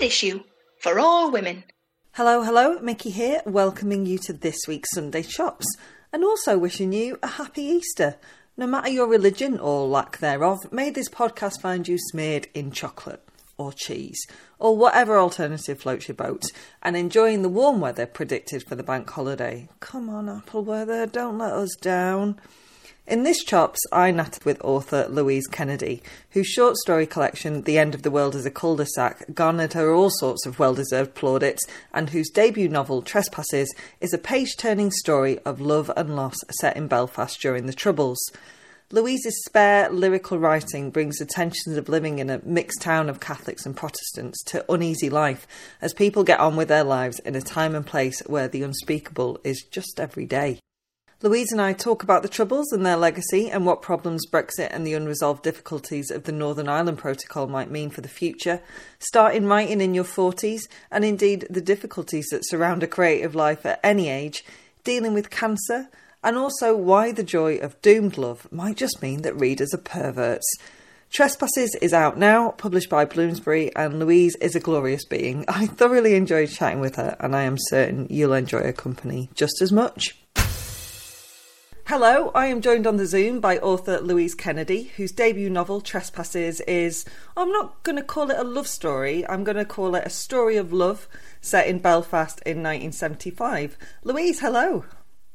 With 0.00 0.06
issue 0.06 0.44
for 0.78 0.98
all 0.98 1.30
women. 1.30 1.64
Hello, 2.12 2.42
hello, 2.42 2.78
Mickey 2.80 3.10
here, 3.10 3.42
welcoming 3.44 4.06
you 4.06 4.16
to 4.20 4.32
this 4.32 4.66
week's 4.66 4.94
Sunday 4.94 5.22
Chops 5.22 5.66
and 6.10 6.24
also 6.24 6.56
wishing 6.56 6.94
you 6.94 7.18
a 7.22 7.26
happy 7.26 7.62
Easter. 7.62 8.16
No 8.56 8.66
matter 8.66 8.88
your 8.88 9.06
religion 9.06 9.58
or 9.58 9.86
lack 9.86 10.16
thereof, 10.18 10.72
may 10.72 10.88
this 10.88 11.10
podcast 11.10 11.60
find 11.60 11.86
you 11.86 11.98
smeared 11.98 12.48
in 12.54 12.70
chocolate 12.70 13.22
or 13.58 13.74
cheese 13.74 14.26
or 14.58 14.74
whatever 14.74 15.18
alternative 15.18 15.80
floats 15.80 16.08
your 16.08 16.14
boat 16.14 16.44
and 16.82 16.96
enjoying 16.96 17.42
the 17.42 17.50
warm 17.50 17.80
weather 17.80 18.06
predicted 18.06 18.66
for 18.66 18.76
the 18.76 18.82
bank 18.82 19.10
holiday. 19.10 19.68
Come 19.80 20.08
on, 20.08 20.30
Apple 20.30 20.64
weather, 20.64 21.04
don't 21.04 21.36
let 21.36 21.52
us 21.52 21.76
down. 21.78 22.40
In 23.10 23.24
this 23.24 23.42
Chops, 23.42 23.80
I 23.90 24.12
natted 24.12 24.44
with 24.44 24.62
author 24.62 25.08
Louise 25.08 25.48
Kennedy, 25.48 26.00
whose 26.30 26.46
short 26.46 26.76
story 26.76 27.08
collection, 27.08 27.62
The 27.62 27.76
End 27.76 27.92
of 27.92 28.02
the 28.02 28.10
World 28.10 28.36
is 28.36 28.46
a 28.46 28.52
Cul-de-sac, 28.52 29.34
garnered 29.34 29.72
her 29.72 29.92
all 29.92 30.10
sorts 30.10 30.46
of 30.46 30.60
well-deserved 30.60 31.16
plaudits, 31.16 31.66
and 31.92 32.10
whose 32.10 32.30
debut 32.30 32.68
novel, 32.68 33.02
Trespasses, 33.02 33.74
is 34.00 34.14
a 34.14 34.18
page-turning 34.18 34.92
story 34.92 35.40
of 35.40 35.60
love 35.60 35.90
and 35.96 36.14
loss 36.14 36.36
set 36.60 36.76
in 36.76 36.86
Belfast 36.86 37.40
during 37.40 37.66
the 37.66 37.72
Troubles. 37.72 38.20
Louise's 38.92 39.42
spare 39.44 39.90
lyrical 39.90 40.38
writing 40.38 40.90
brings 40.90 41.18
the 41.18 41.26
tensions 41.26 41.76
of 41.76 41.88
living 41.88 42.20
in 42.20 42.30
a 42.30 42.40
mixed 42.44 42.80
town 42.80 43.08
of 43.08 43.18
Catholics 43.18 43.66
and 43.66 43.76
Protestants 43.76 44.40
to 44.44 44.64
uneasy 44.72 45.10
life 45.10 45.48
as 45.82 45.92
people 45.92 46.22
get 46.22 46.38
on 46.38 46.54
with 46.54 46.68
their 46.68 46.84
lives 46.84 47.18
in 47.18 47.34
a 47.34 47.40
time 47.40 47.74
and 47.74 47.84
place 47.84 48.20
where 48.26 48.46
the 48.46 48.62
unspeakable 48.62 49.40
is 49.42 49.64
just 49.68 49.98
every 49.98 50.26
day. 50.26 50.60
Louise 51.22 51.52
and 51.52 51.60
I 51.60 51.74
talk 51.74 52.02
about 52.02 52.22
the 52.22 52.30
Troubles 52.30 52.72
and 52.72 52.86
their 52.86 52.96
legacy 52.96 53.50
and 53.50 53.66
what 53.66 53.82
problems 53.82 54.26
Brexit 54.26 54.70
and 54.70 54.86
the 54.86 54.94
unresolved 54.94 55.42
difficulties 55.42 56.10
of 56.10 56.24
the 56.24 56.32
Northern 56.32 56.66
Ireland 56.66 56.96
Protocol 56.96 57.46
might 57.46 57.70
mean 57.70 57.90
for 57.90 58.00
the 58.00 58.08
future, 58.08 58.62
starting 58.98 59.44
writing 59.44 59.82
in 59.82 59.92
your 59.92 60.04
40s, 60.04 60.62
and 60.90 61.04
indeed 61.04 61.46
the 61.50 61.60
difficulties 61.60 62.28
that 62.30 62.48
surround 62.48 62.82
a 62.82 62.86
creative 62.86 63.34
life 63.34 63.66
at 63.66 63.80
any 63.84 64.08
age, 64.08 64.46
dealing 64.82 65.12
with 65.12 65.28
cancer, 65.28 65.90
and 66.24 66.38
also 66.38 66.74
why 66.74 67.12
the 67.12 67.22
joy 67.22 67.56
of 67.56 67.80
doomed 67.82 68.16
love 68.16 68.50
might 68.50 68.78
just 68.78 69.02
mean 69.02 69.20
that 69.20 69.38
readers 69.38 69.74
are 69.74 69.78
perverts. 69.78 70.50
Trespasses 71.10 71.76
is 71.82 71.92
out 71.92 72.16
now, 72.16 72.52
published 72.52 72.88
by 72.88 73.04
Bloomsbury, 73.04 73.76
and 73.76 73.98
Louise 73.98 74.36
is 74.36 74.56
a 74.56 74.60
glorious 74.60 75.04
being. 75.04 75.44
I 75.48 75.66
thoroughly 75.66 76.14
enjoyed 76.14 76.48
chatting 76.48 76.80
with 76.80 76.96
her, 76.96 77.14
and 77.20 77.36
I 77.36 77.42
am 77.42 77.56
certain 77.58 78.06
you'll 78.08 78.32
enjoy 78.32 78.62
her 78.62 78.72
company 78.72 79.28
just 79.34 79.60
as 79.60 79.70
much. 79.70 80.16
Hello, 81.90 82.30
I 82.36 82.46
am 82.46 82.60
joined 82.60 82.86
on 82.86 82.98
the 82.98 83.04
Zoom 83.04 83.40
by 83.40 83.58
author 83.58 83.98
Louise 83.98 84.36
Kennedy, 84.36 84.92
whose 84.96 85.10
debut 85.10 85.50
novel, 85.50 85.80
Trespasses, 85.80 86.60
is, 86.60 87.04
I'm 87.36 87.50
not 87.50 87.82
going 87.82 87.96
to 87.96 88.04
call 88.04 88.30
it 88.30 88.38
a 88.38 88.44
love 88.44 88.68
story, 88.68 89.28
I'm 89.28 89.42
going 89.42 89.56
to 89.56 89.64
call 89.64 89.96
it 89.96 90.06
a 90.06 90.08
story 90.08 90.56
of 90.56 90.72
love 90.72 91.08
set 91.40 91.66
in 91.66 91.80
Belfast 91.80 92.40
in 92.46 92.58
1975. 92.58 93.76
Louise, 94.04 94.38
hello. 94.38 94.84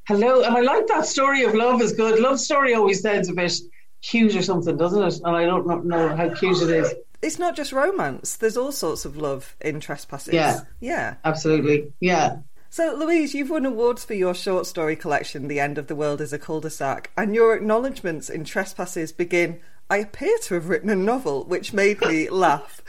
Hello, 0.08 0.44
and 0.44 0.56
I 0.56 0.62
like 0.62 0.88
that 0.88 1.06
story 1.06 1.44
of 1.44 1.54
love 1.54 1.82
is 1.82 1.92
good. 1.92 2.22
Love 2.22 2.40
story 2.40 2.74
always 2.74 3.02
sounds 3.02 3.28
a 3.28 3.34
bit 3.34 3.52
cute 4.02 4.34
or 4.34 4.42
something, 4.42 4.78
doesn't 4.78 5.04
it? 5.04 5.20
And 5.26 5.36
I 5.36 5.44
don't 5.44 5.86
know 5.86 6.16
how 6.16 6.34
cute 6.36 6.62
it 6.62 6.70
is. 6.70 6.96
It's 7.22 7.38
not 7.38 7.58
just 7.58 7.74
romance, 7.74 8.38
there's 8.38 8.56
all 8.56 8.72
sorts 8.72 9.04
of 9.04 9.18
love 9.18 9.58
in 9.60 9.82
Trespasses. 9.82 10.34
Yeah. 10.34 10.62
Yeah. 10.80 11.16
Absolutely. 11.26 11.92
Yeah. 12.00 12.38
So, 12.76 12.94
Louise, 12.94 13.34
you've 13.34 13.52
won 13.52 13.66
awards 13.66 14.04
for 14.04 14.16
your 14.16 14.36
short 14.36 14.66
story 14.66 14.98
collection, 14.98 15.48
The 15.48 15.62
End 15.62 15.78
of 15.78 15.88
the 15.88 15.96
World 15.96 16.20
is 16.20 16.34
a 16.34 16.38
Cul 16.38 16.60
de 16.60 16.70
sac, 16.70 17.10
and 17.16 17.34
your 17.34 17.56
acknowledgements 17.56 18.30
in 18.30 18.44
Trespasses 18.44 19.14
begin 19.14 19.62
I 19.90 20.00
appear 20.00 20.38
to 20.40 20.56
have 20.56 20.68
written 20.68 20.90
a 20.90 20.96
novel, 20.98 21.46
which 21.46 21.72
made 21.72 22.02
me 22.02 22.30
laugh. 22.30 22.82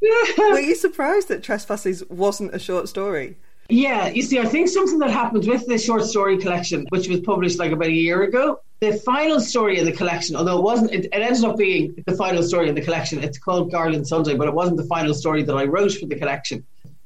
Were 0.00 0.60
you 0.60 0.74
surprised 0.74 1.28
that 1.28 1.42
Trespasses 1.42 2.02
wasn't 2.08 2.54
a 2.54 2.58
short 2.58 2.88
story? 2.88 3.36
Yeah, 3.68 4.08
you 4.08 4.22
see, 4.22 4.38
I 4.38 4.46
think 4.46 4.70
something 4.70 4.98
that 5.00 5.10
happened 5.10 5.46
with 5.46 5.66
this 5.66 5.84
short 5.84 6.04
story 6.04 6.38
collection, 6.38 6.86
which 6.88 7.08
was 7.08 7.20
published 7.20 7.58
like 7.58 7.72
about 7.72 7.88
a 7.88 7.92
year 7.92 8.22
ago, 8.22 8.62
the 8.80 8.94
final 8.94 9.40
story 9.40 9.78
in 9.78 9.84
the 9.84 9.92
collection, 9.92 10.36
although 10.36 10.56
it 10.56 10.62
wasn't, 10.62 10.94
it, 10.94 11.04
it 11.04 11.20
ended 11.20 11.44
up 11.44 11.58
being 11.58 12.02
the 12.06 12.16
final 12.16 12.42
story 12.42 12.70
in 12.70 12.74
the 12.74 12.80
collection. 12.80 13.22
It's 13.22 13.36
called 13.36 13.70
Garland 13.70 14.08
Sunday, 14.08 14.36
but 14.36 14.48
it 14.48 14.54
wasn't 14.54 14.78
the 14.78 14.84
final 14.84 15.12
story 15.12 15.42
that 15.42 15.54
I 15.54 15.64
wrote 15.64 15.92
for 15.92 16.06
the 16.06 16.16
collection 16.16 16.64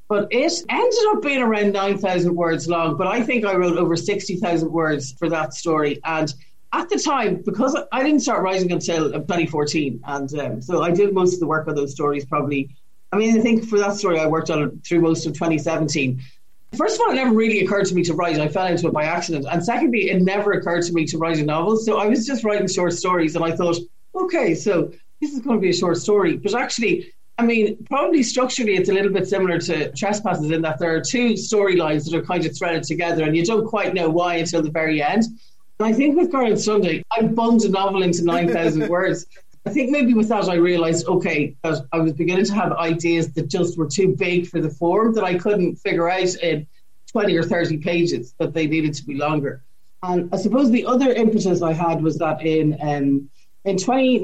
but 0.08 0.26
it 0.30 0.52
ended 0.70 0.98
up 1.10 1.22
being 1.22 1.42
around 1.42 1.72
9,000 1.72 2.34
words 2.34 2.66
long. 2.66 2.96
But 2.96 3.06
I 3.06 3.22
think 3.22 3.44
I 3.44 3.54
wrote 3.54 3.76
over 3.76 3.94
60,000 3.94 4.72
words 4.72 5.12
for 5.12 5.28
that 5.28 5.52
story. 5.52 6.00
And 6.04 6.32
at 6.72 6.88
the 6.88 6.98
time, 6.98 7.42
because 7.44 7.76
I 7.92 8.02
didn't 8.02 8.20
start 8.20 8.42
writing 8.42 8.72
until 8.72 9.10
2014, 9.12 10.00
and 10.06 10.38
um, 10.38 10.62
so 10.62 10.82
I 10.82 10.90
did 10.90 11.14
most 11.14 11.34
of 11.34 11.40
the 11.40 11.46
work 11.46 11.68
on 11.68 11.74
those 11.74 11.92
stories 11.92 12.24
probably. 12.24 12.70
I 13.12 13.16
mean, 13.16 13.38
I 13.38 13.40
think 13.40 13.66
for 13.66 13.78
that 13.78 13.94
story, 13.94 14.18
I 14.18 14.26
worked 14.26 14.50
on 14.50 14.62
it 14.62 14.86
through 14.86 15.00
most 15.00 15.26
of 15.26 15.32
2017. 15.32 16.20
First 16.76 16.96
of 16.96 17.00
all, 17.00 17.12
it 17.12 17.16
never 17.16 17.34
really 17.34 17.64
occurred 17.64 17.86
to 17.86 17.94
me 17.94 18.02
to 18.04 18.12
write. 18.12 18.38
I 18.38 18.48
fell 18.48 18.66
into 18.66 18.88
it 18.88 18.92
by 18.92 19.04
accident. 19.04 19.46
And 19.50 19.64
secondly, 19.64 20.10
it 20.10 20.20
never 20.20 20.52
occurred 20.52 20.82
to 20.84 20.92
me 20.92 21.06
to 21.06 21.16
write 21.16 21.38
a 21.38 21.44
novel. 21.44 21.78
So 21.78 21.98
I 21.98 22.06
was 22.06 22.26
just 22.26 22.44
writing 22.44 22.68
short 22.68 22.92
stories, 22.92 23.34
and 23.34 23.44
I 23.44 23.56
thought, 23.56 23.78
okay, 24.14 24.54
so 24.54 24.92
this 25.22 25.32
is 25.32 25.40
going 25.40 25.56
to 25.56 25.60
be 25.60 25.70
a 25.70 25.74
short 25.74 25.96
story. 25.96 26.36
But 26.36 26.54
actually, 26.54 27.14
I 27.38 27.44
mean, 27.44 27.84
probably 27.84 28.24
structurally, 28.24 28.74
it's 28.74 28.88
a 28.88 28.92
little 28.92 29.12
bit 29.12 29.28
similar 29.28 29.60
to 29.60 29.92
Trespasses 29.92 30.50
in 30.50 30.60
that 30.62 30.80
there 30.80 30.94
are 30.94 31.00
two 31.00 31.34
storylines 31.34 32.04
that 32.04 32.14
are 32.14 32.22
kind 32.22 32.44
of 32.44 32.56
threaded 32.58 32.82
together, 32.82 33.24
and 33.24 33.36
you 33.36 33.44
don't 33.44 33.64
quite 33.64 33.94
know 33.94 34.10
why 34.10 34.36
until 34.36 34.60
the 34.60 34.70
very 34.70 35.00
end. 35.00 35.22
And 35.78 35.86
I 35.86 35.92
think 35.92 36.16
with 36.16 36.32
Garland 36.32 36.60
Sunday, 36.60 37.04
I 37.16 37.22
bunged 37.22 37.64
a 37.64 37.68
novel 37.68 38.02
into 38.02 38.24
9,000 38.24 38.88
words. 38.90 39.26
I 39.64 39.70
think 39.70 39.90
maybe 39.90 40.14
with 40.14 40.28
that, 40.28 40.48
I 40.48 40.54
realised, 40.54 41.06
okay, 41.06 41.54
that 41.62 41.86
I 41.92 41.98
was 41.98 42.12
beginning 42.12 42.46
to 42.46 42.54
have 42.54 42.72
ideas 42.72 43.32
that 43.34 43.48
just 43.48 43.78
were 43.78 43.86
too 43.86 44.16
big 44.16 44.48
for 44.48 44.60
the 44.60 44.70
form 44.70 45.14
that 45.14 45.22
I 45.22 45.38
couldn't 45.38 45.76
figure 45.76 46.10
out 46.10 46.34
in 46.36 46.66
20 47.12 47.36
or 47.36 47.44
30 47.44 47.76
pages, 47.78 48.34
that 48.38 48.52
they 48.52 48.66
needed 48.66 48.94
to 48.94 49.04
be 49.04 49.14
longer. 49.14 49.62
And 50.02 50.28
I 50.32 50.38
suppose 50.38 50.72
the 50.72 50.86
other 50.86 51.12
impetus 51.12 51.62
I 51.62 51.72
had 51.72 52.02
was 52.02 52.18
that 52.18 52.44
in 52.44 52.76
um, 52.80 53.30
in 53.64 53.76
20, 53.76 54.20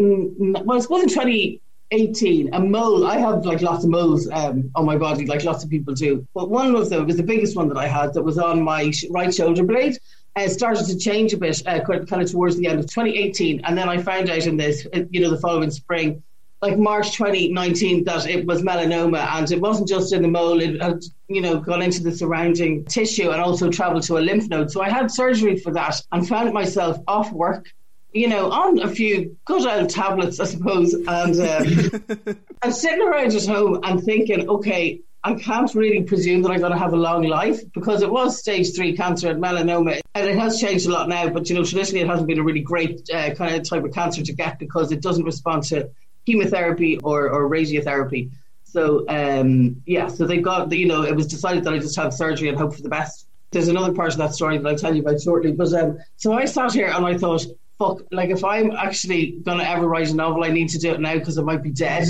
well, 0.64 0.78
I 0.78 0.80
suppose 0.80 1.02
in 1.02 1.08
20, 1.08 1.60
18, 1.94 2.52
a 2.52 2.60
mole. 2.60 3.06
I 3.06 3.18
have 3.18 3.46
like 3.46 3.62
lots 3.62 3.84
of 3.84 3.90
moles 3.90 4.28
um, 4.30 4.70
on 4.74 4.84
my 4.84 4.96
body, 4.96 5.26
like 5.26 5.44
lots 5.44 5.62
of 5.62 5.70
people 5.70 5.94
do. 5.94 6.26
But 6.34 6.50
one 6.50 6.74
of 6.74 6.90
them 6.90 7.06
was 7.06 7.16
the 7.16 7.22
biggest 7.22 7.56
one 7.56 7.68
that 7.68 7.78
I 7.78 7.86
had 7.86 8.12
that 8.14 8.22
was 8.22 8.36
on 8.36 8.62
my 8.62 8.90
sh- 8.90 9.04
right 9.10 9.32
shoulder 9.32 9.64
blade. 9.64 9.98
Uh, 10.36 10.48
started 10.48 10.84
to 10.86 10.98
change 10.98 11.32
a 11.32 11.36
bit 11.36 11.62
uh, 11.64 11.78
kind 11.80 12.20
of 12.20 12.30
towards 12.30 12.56
the 12.56 12.66
end 12.66 12.80
of 12.80 12.86
2018. 12.86 13.60
And 13.64 13.78
then 13.78 13.88
I 13.88 13.98
found 13.98 14.28
out 14.28 14.44
in 14.44 14.56
this, 14.56 14.84
uh, 14.92 15.02
you 15.10 15.20
know, 15.20 15.30
the 15.30 15.38
following 15.38 15.70
spring, 15.70 16.24
like 16.60 16.76
March 16.76 17.16
2019, 17.16 18.02
that 18.02 18.26
it 18.26 18.44
was 18.44 18.60
melanoma. 18.62 19.24
And 19.36 19.48
it 19.52 19.60
wasn't 19.60 19.88
just 19.88 20.12
in 20.12 20.22
the 20.22 20.28
mole, 20.28 20.60
it 20.60 20.82
had, 20.82 21.00
you 21.28 21.40
know, 21.40 21.60
gone 21.60 21.82
into 21.82 22.02
the 22.02 22.10
surrounding 22.10 22.84
tissue 22.86 23.30
and 23.30 23.40
also 23.40 23.70
traveled 23.70 24.02
to 24.04 24.18
a 24.18 24.22
lymph 24.28 24.48
node. 24.48 24.72
So 24.72 24.82
I 24.82 24.90
had 24.90 25.12
surgery 25.12 25.56
for 25.56 25.72
that 25.74 26.02
and 26.10 26.26
found 26.26 26.52
myself 26.52 26.98
off 27.06 27.30
work 27.30 27.68
you 28.14 28.28
know, 28.28 28.50
on 28.50 28.78
a 28.78 28.88
few 28.88 29.36
good 29.44 29.66
old 29.66 29.90
tablets, 29.90 30.38
I 30.38 30.44
suppose, 30.44 30.94
and 30.94 31.06
um, 31.06 32.38
I'm 32.62 32.72
sitting 32.72 33.02
around 33.02 33.34
at 33.34 33.44
home 33.44 33.80
and 33.82 34.02
thinking, 34.02 34.48
okay, 34.48 35.00
I 35.24 35.34
can't 35.34 35.74
really 35.74 36.02
presume 36.04 36.42
that 36.42 36.50
I'm 36.50 36.60
going 36.60 36.72
to 36.72 36.78
have 36.78 36.92
a 36.92 36.98
long 36.98 37.24
life 37.24 37.60
because 37.72 38.02
it 38.02 38.10
was 38.10 38.38
stage 38.38 38.76
three 38.76 38.96
cancer 38.96 39.30
and 39.30 39.42
melanoma, 39.42 40.00
and 40.14 40.26
it 40.28 40.38
has 40.38 40.60
changed 40.60 40.86
a 40.86 40.92
lot 40.92 41.08
now. 41.08 41.28
But 41.28 41.48
you 41.48 41.56
know, 41.56 41.64
traditionally, 41.64 42.02
it 42.02 42.08
hasn't 42.08 42.28
been 42.28 42.38
a 42.38 42.44
really 42.44 42.60
great 42.60 43.00
uh, 43.12 43.34
kind 43.34 43.56
of 43.56 43.68
type 43.68 43.84
of 43.84 43.92
cancer 43.92 44.22
to 44.22 44.32
get 44.32 44.60
because 44.60 44.92
it 44.92 45.02
doesn't 45.02 45.24
respond 45.24 45.64
to 45.64 45.90
chemotherapy 46.24 46.98
or, 46.98 47.28
or 47.30 47.50
radiotherapy. 47.50 48.30
So 48.62 49.06
um, 49.08 49.82
yeah, 49.86 50.06
so 50.06 50.24
they 50.24 50.38
got 50.38 50.70
you 50.70 50.86
know, 50.86 51.02
it 51.02 51.16
was 51.16 51.26
decided 51.26 51.64
that 51.64 51.74
I 51.74 51.78
just 51.78 51.96
have 51.96 52.14
surgery 52.14 52.48
and 52.48 52.56
hope 52.56 52.76
for 52.76 52.82
the 52.82 52.88
best. 52.88 53.26
There's 53.50 53.68
another 53.68 53.92
part 53.92 54.12
of 54.12 54.18
that 54.18 54.34
story 54.34 54.58
that 54.58 54.68
I'll 54.68 54.76
tell 54.76 54.94
you 54.94 55.02
about 55.02 55.20
shortly. 55.20 55.52
But 55.52 55.72
um, 55.72 55.98
so 56.16 56.32
I 56.32 56.44
sat 56.44 56.72
here 56.72 56.88
and 56.88 57.06
I 57.06 57.16
thought, 57.16 57.44
fuck, 57.78 58.02
like 58.10 58.30
if 58.30 58.44
I'm 58.44 58.72
actually 58.72 59.38
gonna 59.42 59.64
ever 59.64 59.86
write 59.88 60.10
a 60.10 60.14
novel, 60.14 60.44
I 60.44 60.50
need 60.50 60.68
to 60.70 60.78
do 60.78 60.92
it 60.92 61.00
now 61.00 61.14
because 61.14 61.38
I 61.38 61.42
might 61.42 61.62
be 61.62 61.70
dead 61.70 62.06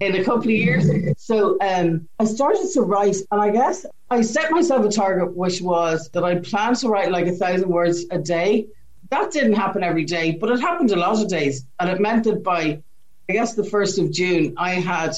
in 0.00 0.16
a 0.16 0.24
couple 0.24 0.44
of 0.44 0.50
years. 0.50 0.88
So 1.18 1.58
um, 1.60 2.08
I 2.18 2.24
started 2.24 2.68
to 2.74 2.82
write, 2.82 3.16
and 3.30 3.40
I 3.40 3.50
guess 3.50 3.86
I 4.10 4.22
set 4.22 4.50
myself 4.50 4.84
a 4.84 4.90
target, 4.90 5.36
which 5.36 5.60
was 5.60 6.08
that 6.10 6.24
I 6.24 6.36
planned 6.36 6.76
to 6.76 6.88
write 6.88 7.10
like 7.10 7.26
a 7.26 7.32
thousand 7.32 7.68
words 7.68 8.04
a 8.10 8.18
day. 8.18 8.66
That 9.10 9.30
didn't 9.30 9.54
happen 9.54 9.82
every 9.82 10.04
day, 10.04 10.32
but 10.32 10.50
it 10.50 10.60
happened 10.60 10.90
a 10.90 10.96
lot 10.96 11.20
of 11.22 11.28
days, 11.28 11.66
and 11.78 11.90
it 11.90 12.00
meant 12.00 12.24
that 12.24 12.42
by, 12.42 12.82
I 13.28 13.32
guess, 13.32 13.54
the 13.54 13.64
first 13.64 13.98
of 13.98 14.10
June, 14.10 14.54
I 14.56 14.70
had 14.74 15.12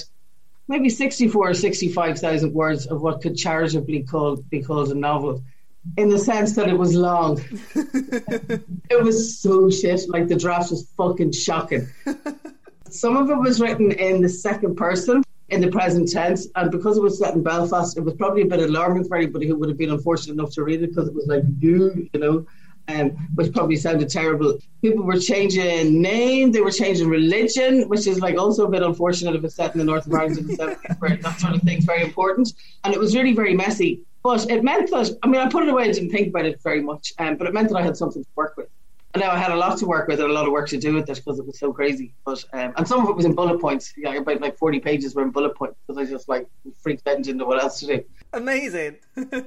maybe 0.66 0.90
sixty-four 0.90 1.50
or 1.50 1.54
sixty-five 1.54 2.18
thousand 2.18 2.52
words 2.52 2.86
of 2.86 3.00
what 3.00 3.22
could 3.22 3.36
charitably 3.36 4.04
be 4.50 4.62
called 4.62 4.90
a 4.90 4.94
novel 4.94 5.42
in 5.96 6.08
the 6.08 6.18
sense 6.18 6.56
that 6.56 6.68
it 6.68 6.78
was 6.78 6.94
long. 6.94 7.40
it 7.74 9.02
was 9.02 9.38
so 9.38 9.70
shit. 9.70 10.08
Like 10.08 10.28
the 10.28 10.36
draft 10.36 10.70
was 10.70 10.88
fucking 10.96 11.32
shocking. 11.32 11.88
Some 12.90 13.16
of 13.16 13.30
it 13.30 13.36
was 13.36 13.60
written 13.60 13.92
in 13.92 14.22
the 14.22 14.28
second 14.28 14.76
person 14.76 15.22
in 15.50 15.60
the 15.60 15.70
present 15.70 16.10
tense, 16.10 16.48
and 16.56 16.70
because 16.70 16.96
it 16.96 17.02
was 17.02 17.18
set 17.18 17.34
in 17.34 17.42
Belfast, 17.42 17.96
it 17.96 18.00
was 18.00 18.14
probably 18.14 18.42
a 18.42 18.46
bit 18.46 18.60
alarming 18.60 19.04
for 19.04 19.16
anybody 19.16 19.46
who 19.46 19.56
would 19.56 19.68
have 19.68 19.78
been 19.78 19.90
unfortunate 19.90 20.34
enough 20.34 20.50
to 20.52 20.62
read 20.64 20.82
it 20.82 20.88
because 20.88 21.08
it 21.08 21.14
was 21.14 21.26
like 21.26 21.42
you, 21.58 22.08
you 22.12 22.20
know. 22.20 22.46
Um, 22.88 23.10
which 23.34 23.52
probably 23.52 23.76
sounded 23.76 24.08
terrible. 24.08 24.58
People 24.82 25.04
were 25.04 25.18
changing 25.18 26.00
name, 26.00 26.52
they 26.52 26.60
were 26.60 26.70
changing 26.70 27.08
religion, 27.08 27.88
which 27.88 28.06
is 28.06 28.20
like 28.20 28.36
also 28.36 28.66
a 28.66 28.68
bit 28.68 28.82
unfortunate 28.82 29.34
if 29.34 29.44
it's 29.44 29.54
set 29.54 29.72
in 29.72 29.78
the 29.78 29.84
north 29.84 30.06
of 30.06 30.14
Ireland 30.14 30.38
in 30.38 30.46
the 30.46 30.56
70s, 30.56 31.00
where 31.00 31.16
that 31.16 31.40
sort 31.40 31.54
of 31.54 31.62
thing's 31.62 31.84
very 31.84 32.02
important. 32.02 32.52
And 32.84 32.92
it 32.92 33.00
was 33.00 33.14
really 33.14 33.32
very 33.32 33.54
messy. 33.54 34.02
But 34.22 34.50
it 34.50 34.64
meant 34.64 34.90
that, 34.90 35.10
I 35.22 35.26
mean, 35.26 35.40
I 35.40 35.48
put 35.48 35.64
it 35.64 35.68
away 35.68 35.84
and 35.84 35.94
didn't 35.94 36.10
think 36.10 36.28
about 36.28 36.46
it 36.46 36.60
very 36.62 36.80
much, 36.82 37.12
um, 37.18 37.36
but 37.36 37.46
it 37.46 37.52
meant 37.52 37.68
that 37.68 37.76
I 37.76 37.82
had 37.82 37.96
something 37.96 38.22
to 38.22 38.30
work 38.36 38.56
with. 38.56 38.68
And 39.14 39.22
now 39.22 39.30
I 39.30 39.38
had 39.38 39.52
a 39.52 39.56
lot 39.56 39.78
to 39.78 39.86
work 39.86 40.08
with 40.08 40.18
and 40.18 40.28
a 40.28 40.32
lot 40.32 40.44
of 40.44 40.50
work 40.50 40.68
to 40.70 40.76
do 40.76 40.94
with 40.94 41.08
it 41.08 41.16
because 41.16 41.38
it 41.38 41.46
was 41.46 41.58
so 41.58 41.72
crazy. 41.72 42.12
But 42.26 42.44
um, 42.52 42.72
and 42.76 42.88
some 42.88 43.00
of 43.00 43.08
it 43.08 43.14
was 43.14 43.24
in 43.24 43.34
bullet 43.34 43.60
points. 43.60 43.94
Yeah, 43.96 44.14
about 44.14 44.40
like 44.40 44.58
forty 44.58 44.80
pages 44.80 45.14
were 45.14 45.22
in 45.22 45.30
bullet 45.30 45.54
points 45.54 45.76
because 45.86 46.02
I 46.02 46.10
just 46.10 46.28
like 46.28 46.48
freaked 46.82 47.06
out 47.06 47.14
and 47.14 47.24
didn't 47.24 47.38
know 47.38 47.46
what 47.46 47.62
else 47.62 47.78
to 47.80 47.86
do. 47.86 48.04
Amazing. 48.32 48.96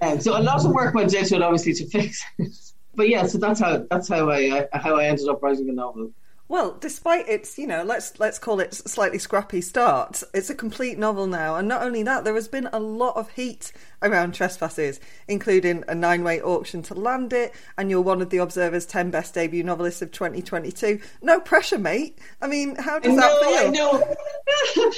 um, 0.01 0.21
so 0.21 0.39
a 0.39 0.41
lot 0.41 0.63
of 0.63 0.71
work 0.71 0.95
went 0.95 1.13
into 1.13 1.35
it, 1.35 1.41
obviously, 1.41 1.73
to 1.73 1.85
fix 1.89 2.23
it. 2.39 2.53
But 2.97 3.09
yeah, 3.09 3.27
so 3.27 3.37
that's 3.37 3.59
how 3.61 3.85
that's 3.89 4.09
how 4.09 4.29
I 4.29 4.67
uh, 4.73 4.79
how 4.79 4.97
I 4.97 5.05
ended 5.05 5.29
up 5.29 5.41
writing 5.41 5.69
a 5.69 5.73
novel. 5.73 6.11
Well, 6.49 6.77
despite 6.79 7.27
its, 7.27 7.59
you 7.59 7.67
know, 7.67 7.83
let's 7.83 8.19
let's 8.19 8.39
call 8.39 8.61
it 8.61 8.73
slightly 8.73 9.19
scrappy 9.19 9.59
start, 9.59 10.23
it's 10.33 10.49
a 10.49 10.55
complete 10.55 10.97
novel 10.97 11.27
now, 11.27 11.55
and 11.55 11.67
not 11.67 11.81
only 11.81 12.03
that, 12.03 12.23
there 12.23 12.35
has 12.35 12.47
been 12.47 12.69
a 12.71 12.79
lot 12.79 13.17
of 13.17 13.29
heat 13.31 13.73
around 14.01 14.33
Trespasses, 14.33 14.99
including 15.27 15.83
a 15.87 15.95
nine-way 15.95 16.39
auction 16.41 16.81
to 16.83 16.93
land 16.93 17.33
it, 17.33 17.53
and 17.77 17.89
you're 17.89 18.01
one 18.01 18.21
of 18.21 18.29
the 18.29 18.37
Observer's 18.37 18.85
ten 18.85 19.11
best 19.11 19.33
debut 19.33 19.61
novelists 19.61 20.01
of 20.01 20.11
2022. 20.11 21.01
No 21.21 21.41
pressure, 21.41 21.79
mate. 21.79 22.17
I 22.41 22.47
mean, 22.47 22.75
how 22.77 22.99
does 22.99 23.17
that 23.17 23.41
feel? 23.41 23.67
I 23.67 23.69
know. 23.69 24.15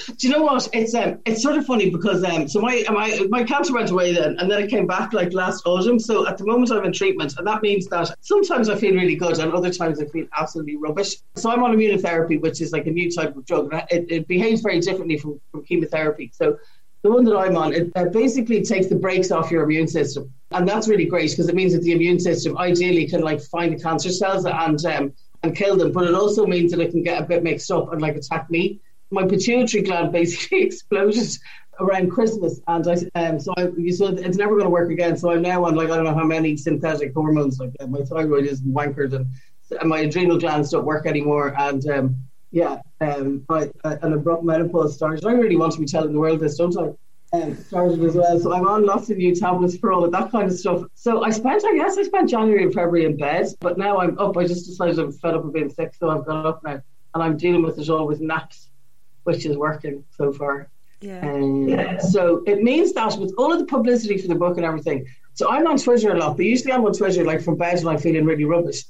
Do 0.17 0.27
you 0.27 0.33
know 0.33 0.43
what? 0.43 0.69
It's 0.73 0.93
um, 0.93 1.19
it's 1.25 1.41
sort 1.41 1.55
of 1.57 1.65
funny 1.65 1.89
because 1.89 2.23
um, 2.23 2.47
so 2.47 2.61
my 2.61 2.83
my 2.91 3.25
my 3.29 3.43
cancer 3.43 3.73
went 3.73 3.89
away 3.89 4.13
then, 4.13 4.37
and 4.37 4.51
then 4.51 4.61
it 4.61 4.69
came 4.69 4.85
back 4.85 5.13
like 5.13 5.33
last 5.33 5.65
autumn. 5.65 5.99
So 5.99 6.27
at 6.27 6.37
the 6.37 6.45
moment 6.45 6.71
I'm 6.71 6.85
in 6.85 6.93
treatment, 6.93 7.35
and 7.39 7.47
that 7.47 7.63
means 7.63 7.87
that 7.87 8.15
sometimes 8.21 8.69
I 8.69 8.75
feel 8.75 8.93
really 8.93 9.15
good, 9.15 9.39
and 9.39 9.51
other 9.51 9.71
times 9.71 9.99
I 9.99 10.05
feel 10.05 10.27
absolutely 10.37 10.75
rubbish. 10.75 11.15
So 11.41 11.49
I'm 11.49 11.63
on 11.63 11.75
immunotherapy, 11.75 12.39
which 12.39 12.61
is 12.61 12.71
like 12.71 12.87
a 12.87 12.91
new 12.91 13.11
type 13.11 13.35
of 13.35 13.45
drug. 13.45 13.73
It, 13.89 14.05
it 14.09 14.27
behaves 14.27 14.61
very 14.61 14.79
differently 14.79 15.17
from, 15.17 15.39
from 15.51 15.63
chemotherapy. 15.65 16.31
So 16.33 16.57
the 17.01 17.11
one 17.11 17.23
that 17.25 17.37
I'm 17.37 17.55
on, 17.55 17.73
it, 17.73 17.93
basically 18.11 18.63
takes 18.63 18.87
the 18.87 18.95
brakes 18.95 19.31
off 19.31 19.51
your 19.51 19.63
immune 19.63 19.87
system, 19.87 20.33
and 20.51 20.67
that's 20.67 20.87
really 20.87 21.05
great 21.05 21.31
because 21.31 21.47
it 21.47 21.55
means 21.55 21.73
that 21.73 21.81
the 21.81 21.93
immune 21.93 22.19
system 22.19 22.57
ideally 22.57 23.07
can 23.07 23.21
like 23.21 23.41
find 23.41 23.73
the 23.73 23.81
cancer 23.81 24.11
cells 24.11 24.45
and 24.45 24.85
um, 24.85 25.13
and 25.43 25.55
kill 25.55 25.77
them. 25.77 25.93
But 25.93 26.05
it 26.05 26.13
also 26.13 26.45
means 26.45 26.71
that 26.71 26.81
it 26.81 26.91
can 26.91 27.03
get 27.03 27.21
a 27.21 27.25
bit 27.25 27.43
mixed 27.43 27.71
up 27.71 27.93
and 27.93 28.01
like 28.01 28.17
attack 28.17 28.49
me. 28.49 28.81
My 29.11 29.25
pituitary 29.25 29.83
gland 29.83 30.11
basically 30.19 30.63
exploded 30.63 31.37
around 31.79 32.11
Christmas, 32.11 32.59
and 32.67 32.85
I 32.85 33.19
um, 33.19 33.39
so 33.39 33.53
I 33.57 33.69
you 33.77 33.93
said 33.93 34.19
it's 34.19 34.37
never 34.37 34.51
going 34.51 34.65
to 34.65 34.69
work 34.69 34.91
again. 34.91 35.15
So 35.15 35.31
I'm 35.31 35.41
now 35.41 35.63
on 35.63 35.75
like 35.75 35.89
I 35.89 35.95
don't 35.95 36.05
know 36.05 36.13
how 36.13 36.25
many 36.25 36.57
synthetic 36.57 37.13
hormones. 37.13 37.59
Like 37.59 37.71
uh, 37.79 37.87
my 37.87 38.01
thyroid 38.01 38.45
is 38.45 38.61
wankered 38.61 39.13
and 39.13 39.27
my 39.83 39.99
adrenal 39.99 40.37
glands 40.37 40.71
don't 40.71 40.85
work 40.85 41.05
anymore. 41.05 41.53
And 41.57 41.87
um, 41.89 42.15
yeah, 42.51 42.81
um, 43.01 43.45
I, 43.49 43.69
I, 43.83 43.93
an 44.01 44.13
abrupt 44.13 44.43
menopause 44.43 44.95
started. 44.95 45.25
I 45.25 45.33
really 45.33 45.55
want 45.55 45.73
to 45.73 45.79
be 45.79 45.85
telling 45.85 46.13
the 46.13 46.19
world 46.19 46.39
this, 46.39 46.57
don't 46.57 46.77
I? 46.77 46.91
Um, 47.31 47.55
started 47.55 48.03
as 48.03 48.15
well. 48.15 48.39
So 48.39 48.53
I'm 48.53 48.67
on 48.67 48.85
lots 48.85 49.11
of 49.11 49.17
new 49.17 49.35
tablets 49.35 49.77
for 49.77 49.93
all 49.93 50.03
of 50.03 50.11
that 50.11 50.31
kind 50.31 50.49
of 50.49 50.57
stuff. 50.57 50.83
So 50.95 51.23
I 51.23 51.29
spent, 51.29 51.63
I 51.63 51.77
guess, 51.77 51.97
I 51.97 52.03
spent 52.03 52.29
January 52.29 52.63
and 52.63 52.73
February 52.73 53.05
in 53.05 53.17
bed, 53.17 53.47
but 53.59 53.77
now 53.77 53.99
I'm 53.99 54.17
up. 54.17 54.35
I 54.35 54.47
just 54.47 54.65
decided 54.65 54.97
I'm 54.97 55.11
fed 55.11 55.35
up 55.35 55.45
of 55.45 55.53
being 55.53 55.69
sick, 55.69 55.93
so 55.93 56.09
I've 56.09 56.25
got 56.25 56.45
up 56.45 56.63
now, 56.63 56.81
and 57.13 57.23
I'm 57.23 57.37
dealing 57.37 57.61
with 57.61 57.77
it 57.77 57.89
all 57.89 58.07
with 58.07 58.19
naps, 58.19 58.69
which 59.23 59.45
is 59.45 59.57
working 59.57 60.03
so 60.17 60.33
far. 60.33 60.69
Yeah. 61.01 61.19
Um, 61.21 61.69
yeah. 61.69 61.99
So 61.99 62.43
it 62.47 62.63
means 62.63 62.93
that 62.93 63.15
with 63.17 63.33
all 63.37 63.53
of 63.53 63.59
the 63.59 63.65
publicity 63.65 64.17
for 64.17 64.27
the 64.27 64.35
book 64.35 64.57
and 64.57 64.65
everything, 64.65 65.05
so 65.35 65.49
I'm 65.49 65.67
on 65.67 65.77
Twitter 65.77 66.11
a 66.11 66.17
lot, 66.17 66.35
but 66.35 66.45
usually 66.45 66.73
I'm 66.73 66.83
on 66.83 66.93
Twitter 66.93 67.23
like 67.23 67.41
from 67.41 67.55
bed 67.55 67.77
and 67.77 67.87
I'm 67.87 67.99
feeling 67.99 68.25
really 68.25 68.43
rubbish 68.43 68.83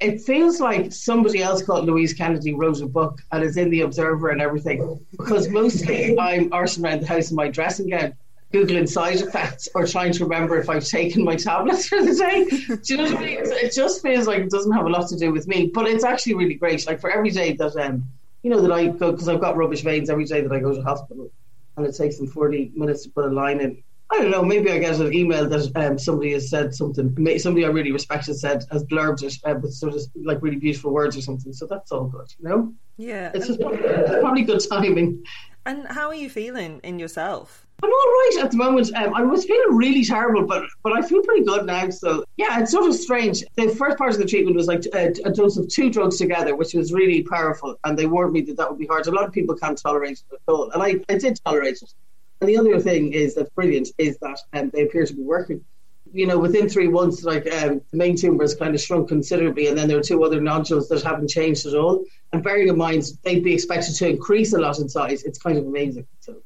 it 0.00 0.22
feels 0.22 0.60
like 0.60 0.92
somebody 0.92 1.42
else 1.42 1.62
called 1.62 1.84
Louise 1.84 2.14
Kennedy 2.14 2.54
wrote 2.54 2.80
a 2.80 2.86
book 2.86 3.20
and 3.32 3.44
it's 3.44 3.56
in 3.56 3.68
the 3.70 3.82
Observer 3.82 4.30
and 4.30 4.40
everything. 4.40 5.04
Because 5.10 5.48
mostly 5.48 6.18
I'm 6.18 6.50
arsing 6.50 6.84
around 6.84 7.02
the 7.02 7.06
house 7.06 7.30
in 7.30 7.36
my 7.36 7.48
dressing 7.48 7.90
gown, 7.90 8.14
googling 8.52 8.88
side 8.88 9.20
effects 9.20 9.68
or 9.74 9.86
trying 9.86 10.12
to 10.12 10.24
remember 10.24 10.58
if 10.58 10.70
I've 10.70 10.86
taken 10.86 11.22
my 11.22 11.36
tablets 11.36 11.88
for 11.90 12.02
the 12.02 12.14
day. 12.14 12.76
Do 12.76 12.94
you 12.94 12.96
know 12.96 13.04
what 13.04 13.22
I 13.22 13.26
mean? 13.26 13.38
It 13.42 13.74
just 13.74 14.00
feels 14.00 14.26
like 14.26 14.38
it 14.38 14.50
doesn't 14.50 14.72
have 14.72 14.86
a 14.86 14.90
lot 14.90 15.08
to 15.08 15.16
do 15.16 15.32
with 15.32 15.46
me, 15.46 15.70
but 15.72 15.86
it's 15.86 16.04
actually 16.04 16.34
really 16.34 16.54
great. 16.54 16.86
Like 16.86 17.00
for 17.00 17.10
every 17.10 17.30
day 17.30 17.52
that 17.52 17.76
um, 17.76 18.04
you 18.42 18.50
know 18.50 18.62
that 18.62 18.72
I 18.72 18.86
go 18.86 19.12
because 19.12 19.28
I've 19.28 19.40
got 19.40 19.56
rubbish 19.56 19.82
veins 19.82 20.08
every 20.08 20.24
day 20.24 20.40
that 20.40 20.50
I 20.50 20.60
go 20.60 20.74
to 20.74 20.82
hospital, 20.82 21.30
and 21.76 21.86
it 21.86 21.94
takes 21.94 22.16
them 22.16 22.26
forty 22.26 22.72
minutes 22.74 23.02
to 23.02 23.10
put 23.10 23.26
a 23.26 23.28
line 23.28 23.60
in. 23.60 23.82
I 24.12 24.18
don't 24.18 24.30
know. 24.30 24.42
Maybe 24.42 24.70
I 24.70 24.78
get 24.78 24.98
an 24.98 25.14
email 25.14 25.48
that 25.48 25.70
um, 25.76 25.98
somebody 25.98 26.32
has 26.32 26.50
said 26.50 26.74
something. 26.74 27.14
Somebody 27.38 27.64
I 27.64 27.68
really 27.68 27.92
respect 27.92 28.26
has 28.26 28.40
said 28.40 28.64
has 28.72 28.84
blurbed 28.84 29.22
it 29.22 29.34
uh, 29.44 29.54
with 29.60 29.72
sort 29.72 29.94
of 29.94 30.02
like 30.16 30.42
really 30.42 30.56
beautiful 30.56 30.92
words 30.92 31.16
or 31.16 31.20
something. 31.20 31.52
So 31.52 31.66
that's 31.66 31.92
all 31.92 32.04
good, 32.04 32.26
you 32.38 32.48
know. 32.48 32.74
Yeah, 32.96 33.30
it's 33.34 33.46
just 33.46 33.60
it's 33.60 34.20
probably 34.20 34.42
good 34.42 34.62
timing. 34.68 35.24
And 35.64 35.86
how 35.86 36.08
are 36.08 36.14
you 36.14 36.28
feeling 36.28 36.80
in 36.82 36.98
yourself? 36.98 37.66
I'm 37.82 37.90
all 37.90 37.98
right 37.98 38.38
at 38.42 38.50
the 38.50 38.56
moment. 38.56 38.90
Um, 38.94 39.14
I 39.14 39.22
was 39.22 39.44
feeling 39.44 39.76
really 39.76 40.04
terrible, 40.04 40.44
but 40.44 40.64
but 40.82 40.92
I 40.92 41.02
feel 41.02 41.22
pretty 41.22 41.44
good 41.44 41.66
now. 41.66 41.88
So 41.90 42.24
yeah, 42.36 42.60
it's 42.60 42.72
sort 42.72 42.88
of 42.88 42.94
strange. 42.94 43.44
The 43.56 43.68
first 43.68 43.96
part 43.96 44.12
of 44.12 44.18
the 44.18 44.26
treatment 44.26 44.56
was 44.56 44.66
like 44.66 44.84
a, 44.92 45.14
a, 45.24 45.30
dose 45.30 45.56
of 45.56 45.68
two 45.68 45.90
drugs 45.90 46.18
together, 46.18 46.56
which 46.56 46.74
was 46.74 46.92
really 46.92 47.22
powerful, 47.22 47.78
and 47.84 47.98
they 47.98 48.06
warned 48.06 48.32
me 48.32 48.40
that 48.42 48.56
that 48.56 48.68
would 48.68 48.78
be 48.78 48.86
hard. 48.86 49.06
A 49.06 49.10
lot 49.10 49.24
of 49.24 49.32
people 49.32 49.54
can't 49.54 49.78
tolerate 49.78 50.18
it 50.18 50.34
at 50.34 50.40
all, 50.52 50.70
and 50.70 50.82
I, 50.82 50.96
I 51.08 51.16
did 51.16 51.40
tolerate 51.44 51.78
it. 51.80 51.94
And 52.40 52.48
the 52.48 52.56
other 52.56 52.80
thing 52.80 53.12
is 53.12 53.34
that's 53.34 53.50
brilliant 53.50 53.88
is 53.98 54.18
that 54.18 54.38
um, 54.54 54.70
they 54.70 54.82
appear 54.82 55.04
to 55.06 55.14
be 55.14 55.22
working. 55.22 55.64
You 56.12 56.26
know, 56.26 56.38
within 56.38 56.68
three 56.68 56.88
months, 56.88 57.22
like 57.22 57.46
um, 57.52 57.82
the 57.90 57.96
main 57.96 58.16
tumor 58.16 58.42
has 58.42 58.54
kind 58.54 58.74
of 58.74 58.80
shrunk 58.80 59.08
considerably, 59.08 59.68
and 59.68 59.78
then 59.78 59.86
there 59.86 59.98
are 59.98 60.02
two 60.02 60.24
other 60.24 60.40
nodules 60.40 60.88
that 60.88 61.02
haven't 61.02 61.28
changed 61.28 61.66
at 61.66 61.74
all. 61.74 62.04
And 62.32 62.42
bearing 62.42 62.68
in 62.68 62.76
mind 62.76 63.04
they'd 63.22 63.44
be 63.44 63.54
expected 63.54 63.94
to 63.96 64.08
increase 64.08 64.52
a 64.52 64.58
lot 64.58 64.78
in 64.78 64.88
size, 64.88 65.22
it's 65.22 65.38
kind 65.38 65.56
of 65.56 65.66
amazing. 65.66 66.06
So. 66.20 66.36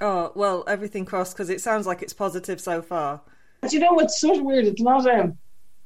Oh 0.00 0.32
well, 0.34 0.64
everything 0.66 1.04
crossed 1.04 1.34
because 1.34 1.50
it 1.50 1.60
sounds 1.60 1.86
like 1.86 2.02
it's 2.02 2.12
positive 2.12 2.60
so 2.60 2.82
far. 2.82 3.20
But 3.60 3.72
you 3.72 3.78
know 3.78 3.92
what's 3.92 4.20
sort 4.20 4.38
of 4.38 4.44
weird? 4.44 4.66
It's 4.66 4.82
not. 4.82 5.06
Um, 5.06 5.38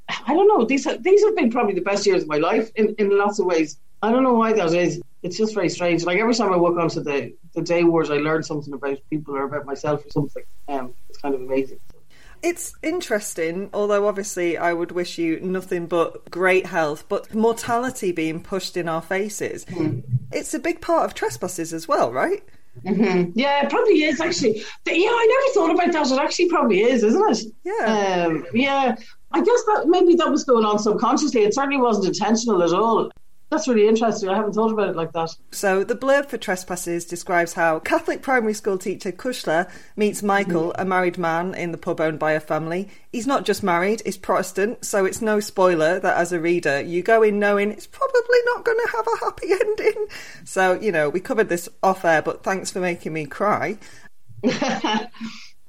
I 0.09 0.33
don't 0.33 0.49
know. 0.49 0.65
These 0.65 0.85
have, 0.87 1.03
these 1.03 1.23
have 1.25 1.37
been 1.37 1.51
probably 1.51 1.75
the 1.75 1.83
best 1.83 2.07
years 2.07 2.23
of 2.23 2.29
my 2.29 2.39
life 2.39 2.71
in, 2.77 2.95
in 2.99 3.17
lots 3.17 3.39
of 3.39 3.47
ways. 3.47 3.79
I 4.03 4.11
don't 4.13 4.23
know 4.23 4.35
why 4.35 4.53
that 4.53 4.73
is. 4.73 5.03
It's 5.26 5.37
just 5.37 5.55
very 5.55 5.69
strange. 5.69 6.05
Like 6.05 6.19
every 6.19 6.34
time 6.34 6.52
I 6.52 6.56
walk 6.56 6.78
onto 6.78 7.02
the, 7.02 7.34
the 7.52 7.61
day 7.61 7.82
wars, 7.82 8.11
I 8.11 8.19
learn 8.19 8.44
something 8.44 8.73
about 8.73 8.99
people 9.11 9.37
or 9.37 9.43
about 9.43 9.67
myself 9.67 10.06
or 10.06 10.11
something. 10.11 10.44
Um, 10.69 10.94
it's 11.08 11.19
kind 11.19 11.34
of 11.34 11.40
amazing. 11.40 11.81
It's 12.44 12.75
interesting, 12.81 13.69
although 13.75 14.06
obviously 14.06 14.56
I 14.56 14.73
would 14.73 14.93
wish 14.93 15.19
you 15.19 15.40
nothing 15.40 15.88
but 15.88 16.31
great 16.31 16.67
health, 16.67 17.06
but 17.08 17.34
mortality 17.34 18.12
being 18.12 18.41
pushed 18.41 18.77
in 18.77 18.89
our 18.89 19.03
faces. 19.03 19.65
Mm. 19.65 20.05
It's 20.31 20.55
a 20.55 20.60
big 20.60 20.81
part 20.81 21.05
of 21.06 21.15
trespasses 21.15 21.72
as 21.72 21.89
well, 21.89 22.12
right? 22.12 22.44
Mm-hmm. 22.84 23.32
Yeah, 23.34 23.65
it 23.65 23.70
probably 23.70 24.05
is 24.05 24.20
actually. 24.20 24.58
Yeah, 24.86 25.08
I 25.10 25.51
never 25.55 25.55
thought 25.55 25.74
about 25.74 25.93
that. 25.93 26.15
It 26.15 26.20
actually 26.20 26.51
probably 26.51 26.82
is, 26.82 27.03
isn't 27.03 27.31
it? 27.31 27.53
Yeah. 27.65 28.27
Um, 28.29 28.46
yeah. 28.55 28.94
I 29.32 29.39
guess 29.43 29.65
that 29.65 29.86
maybe 29.89 30.15
that 30.15 30.31
was 30.31 30.44
going 30.44 30.65
on 30.65 30.79
subconsciously. 30.79 31.43
It 31.43 31.55
certainly 31.55 31.79
wasn't 31.79 32.06
intentional 32.06 32.62
at 32.62 32.72
all. 32.72 33.10
That's 33.48 33.69
really 33.69 33.86
interesting. 33.86 34.29
I 34.29 34.34
haven't 34.34 34.55
thought 34.55 34.72
about 34.72 34.88
it 34.88 34.96
like 34.96 35.12
that. 35.12 35.31
So, 35.53 35.84
the 35.84 35.94
blurb 35.94 36.26
for 36.26 36.36
Trespasses 36.36 37.05
describes 37.05 37.53
how 37.53 37.79
Catholic 37.79 38.20
primary 38.20 38.55
school 38.55 38.76
teacher 38.76 39.12
Cushla 39.12 39.70
meets 39.94 40.20
Michael, 40.20 40.70
mm. 40.70 40.74
a 40.81 40.84
married 40.84 41.17
man 41.17 41.55
in 41.55 41.70
the 41.70 41.79
pub 41.79 42.00
owned 42.00 42.19
by 42.19 42.32
a 42.32 42.41
family. 42.41 42.88
He's 43.12 43.26
not 43.26 43.44
just 43.44 43.62
married, 43.62 44.03
he's 44.05 44.17
Protestant, 44.17 44.84
so 44.84 45.05
it's 45.05 45.22
no 45.22 45.38
spoiler 45.38 46.00
that 46.00 46.17
as 46.17 46.32
a 46.32 46.41
reader, 46.41 46.81
you 46.81 47.03
go 47.03 47.22
in 47.22 47.38
knowing 47.38 47.70
it's 47.70 47.86
probably 47.86 48.38
not 48.46 48.65
going 48.65 48.79
to 48.84 48.93
have 48.96 49.06
a 49.06 49.24
happy 49.24 49.53
ending. 49.65 50.06
So, 50.44 50.81
you 50.81 50.91
know, 50.91 51.08
we 51.08 51.20
covered 51.20 51.48
this 51.48 51.69
off 51.84 52.05
air, 52.05 52.22
but 52.22 52.43
thanks 52.43 52.72
for 52.72 52.81
making 52.81 53.12
me 53.12 53.26
cry. 53.26 53.79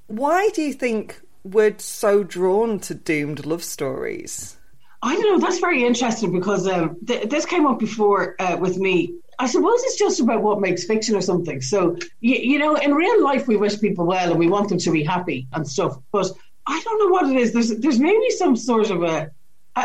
Why 0.07 0.49
do 0.49 0.63
you 0.63 0.73
think 0.73 1.21
we're 1.43 1.77
so 1.77 2.23
drawn 2.23 2.79
to 2.81 2.95
doomed 2.95 3.45
love 3.45 3.63
stories? 3.63 4.56
I 5.01 5.13
don't 5.15 5.23
know. 5.23 5.39
That's 5.39 5.59
very 5.59 5.85
interesting 5.85 6.31
because 6.31 6.67
um, 6.67 6.97
th- 7.05 7.29
this 7.29 7.45
came 7.45 7.65
up 7.65 7.79
before 7.79 8.35
uh, 8.39 8.57
with 8.59 8.77
me. 8.77 9.13
I 9.39 9.45
suppose 9.45 9.83
it's 9.83 9.97
just 9.97 10.19
about 10.19 10.41
what 10.41 10.59
makes 10.59 10.85
fiction 10.85 11.15
or 11.15 11.21
something. 11.21 11.61
So, 11.61 11.97
you, 12.21 12.35
you 12.35 12.59
know, 12.59 12.75
in 12.75 12.93
real 12.93 13.23
life, 13.23 13.47
we 13.47 13.55
wish 13.55 13.79
people 13.79 14.05
well 14.05 14.31
and 14.31 14.39
we 14.39 14.47
want 14.47 14.69
them 14.69 14.79
to 14.79 14.91
be 14.91 15.03
happy 15.03 15.47
and 15.53 15.67
stuff. 15.67 15.97
But 16.11 16.31
I 16.65 16.81
don't 16.83 16.99
know 16.99 17.11
what 17.11 17.29
it 17.29 17.37
is. 17.37 17.53
There's 17.53 17.77
there's 17.77 17.99
maybe 17.99 18.29
some 18.31 18.55
sort 18.55 18.89
of 18.89 19.03
a 19.03 19.31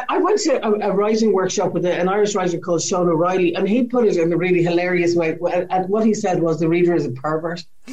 I, 0.09 0.19
went 0.19 0.41
to 0.41 0.67
a, 0.67 0.91
a, 0.91 0.95
writing 0.95 1.33
workshop 1.33 1.73
with 1.73 1.85
an 1.85 2.09
Irish 2.09 2.35
writer 2.35 2.59
called 2.59 2.83
Sean 2.83 3.09
O'Reilly, 3.09 3.55
and 3.55 3.69
he 3.69 3.85
put 3.85 4.07
it 4.07 4.17
in 4.17 4.33
a 4.33 4.37
really 4.37 4.63
hilarious 4.63 5.15
way. 5.15 5.37
And 5.71 5.89
what 5.89 6.07
he 6.07 6.15
said 6.15 6.41
was, 6.41 6.59
"The 6.61 6.69
reader 6.69 6.95
is 6.95 7.05
a 7.05 7.11
pervert." 7.11 7.65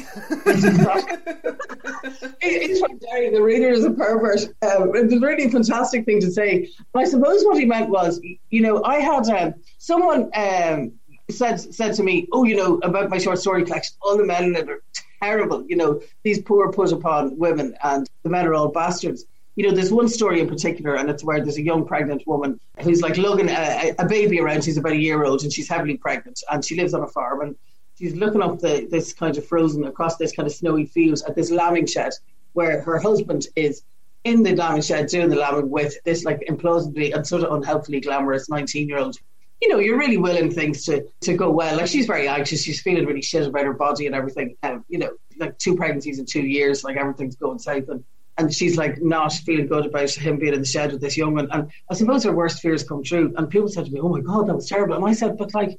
it's 2.42 2.80
the 2.80 3.42
reader 3.42 3.68
is 3.68 3.84
a 3.84 3.90
pervert. 3.90 4.40
Um, 4.62 4.92
it's 4.94 5.12
a 5.12 5.20
really 5.20 5.50
fantastic 5.50 6.06
thing 6.06 6.20
to 6.20 6.30
say. 6.30 6.70
But 6.92 7.00
I 7.00 7.04
suppose 7.04 7.44
what 7.44 7.58
he 7.58 7.66
meant 7.66 7.90
was, 7.90 8.20
you 8.48 8.62
know, 8.62 8.82
I 8.82 9.00
had 9.00 9.28
um, 9.28 9.54
someone 9.78 10.30
um, 10.34 10.92
said 11.30 11.60
said 11.60 11.94
to 11.94 12.02
me, 12.02 12.28
"Oh, 12.32 12.44
you 12.44 12.56
know, 12.56 12.78
about 12.82 13.10
my 13.10 13.18
short 13.18 13.38
story 13.38 13.64
collection, 13.64 13.96
all 14.00 14.16
the 14.16 14.24
men 14.24 14.44
in 14.44 14.56
it 14.56 14.70
are 14.70 14.82
terrible. 15.22 15.66
You 15.68 15.76
know, 15.76 16.00
these 16.22 16.40
poor 16.40 16.72
put 16.72 16.92
upon 16.92 17.38
women, 17.38 17.74
and 17.82 18.08
the 18.22 18.30
men 18.30 18.46
are 18.46 18.54
all 18.54 18.68
bastards." 18.68 19.26
You 19.56 19.68
know, 19.68 19.74
there's 19.74 19.92
one 19.92 20.08
story 20.08 20.40
in 20.40 20.48
particular, 20.48 20.96
and 20.96 21.10
it's 21.10 21.24
where 21.24 21.40
there's 21.42 21.58
a 21.58 21.62
young 21.62 21.86
pregnant 21.86 22.26
woman 22.26 22.58
who's 22.80 23.02
like 23.02 23.18
lugging 23.18 23.48
a, 23.48 23.94
a 23.98 24.06
baby 24.06 24.40
around. 24.40 24.64
She's 24.64 24.76
about 24.76 24.92
a 24.92 25.00
year 25.00 25.24
old, 25.24 25.42
and 25.42 25.52
she's 25.52 25.68
heavily 25.68 25.96
pregnant, 25.96 26.40
and 26.50 26.64
she 26.64 26.76
lives 26.76 26.94
on 26.94 27.02
a 27.02 27.08
farm, 27.08 27.42
and 27.42 27.56
she's 27.98 28.14
looking 28.14 28.42
up 28.42 28.58
the 28.60 28.86
this 28.90 29.12
kind 29.12 29.36
of 29.36 29.46
frozen 29.46 29.84
across 29.84 30.16
this 30.16 30.32
kind 30.32 30.46
of 30.46 30.54
snowy 30.54 30.86
fields 30.86 31.22
at 31.22 31.34
this 31.34 31.50
lambing 31.50 31.86
shed 31.86 32.12
where 32.52 32.80
her 32.82 32.98
husband 32.98 33.46
is 33.56 33.82
in 34.24 34.42
the 34.42 34.54
lambing 34.54 34.82
shed 34.82 35.06
doing 35.06 35.28
the 35.28 35.36
lambing 35.36 35.70
with 35.70 35.94
this 36.04 36.24
like 36.24 36.40
implausibly 36.48 37.14
and 37.14 37.26
sort 37.26 37.42
of 37.42 37.52
unhelpfully 37.52 38.00
glamorous 38.00 38.48
19 38.48 38.88
year 38.88 38.98
old 38.98 39.16
you 39.60 39.68
know, 39.68 39.78
you're 39.78 39.98
really 39.98 40.16
willing 40.16 40.50
things 40.50 40.84
to 40.86 41.06
to 41.20 41.36
go 41.36 41.50
well. 41.50 41.76
Like 41.76 41.86
she's 41.86 42.06
very 42.06 42.26
anxious. 42.26 42.62
She's 42.62 42.80
feeling 42.80 43.04
really 43.04 43.22
shit 43.22 43.46
about 43.46 43.64
her 43.64 43.74
body 43.74 44.06
and 44.06 44.14
everything. 44.14 44.56
Um, 44.62 44.84
you 44.88 44.98
know, 44.98 45.10
like 45.38 45.58
two 45.58 45.76
pregnancies 45.76 46.18
in 46.18 46.24
two 46.24 46.42
years, 46.42 46.82
like 46.82 46.96
everything's 46.96 47.36
going 47.36 47.58
south, 47.58 47.88
and 47.88 48.04
and 48.40 48.54
she's 48.54 48.76
like 48.76 49.00
not 49.02 49.32
feeling 49.32 49.66
good 49.66 49.86
about 49.86 50.10
him 50.10 50.38
being 50.38 50.54
in 50.54 50.60
the 50.60 50.66
shed 50.66 50.92
with 50.92 51.00
this 51.00 51.16
young 51.16 51.34
one. 51.34 51.50
And 51.50 51.70
I 51.90 51.94
suppose 51.94 52.24
her 52.24 52.32
worst 52.32 52.60
fears 52.60 52.82
come 52.82 53.02
true. 53.04 53.34
And 53.36 53.48
people 53.50 53.68
said 53.68 53.84
to 53.84 53.92
me, 53.92 54.00
"Oh 54.00 54.08
my 54.08 54.20
god, 54.20 54.48
that 54.48 54.56
was 54.56 54.68
terrible." 54.68 54.96
And 54.96 55.04
I 55.04 55.12
said, 55.12 55.36
"But 55.38 55.54
like." 55.54 55.78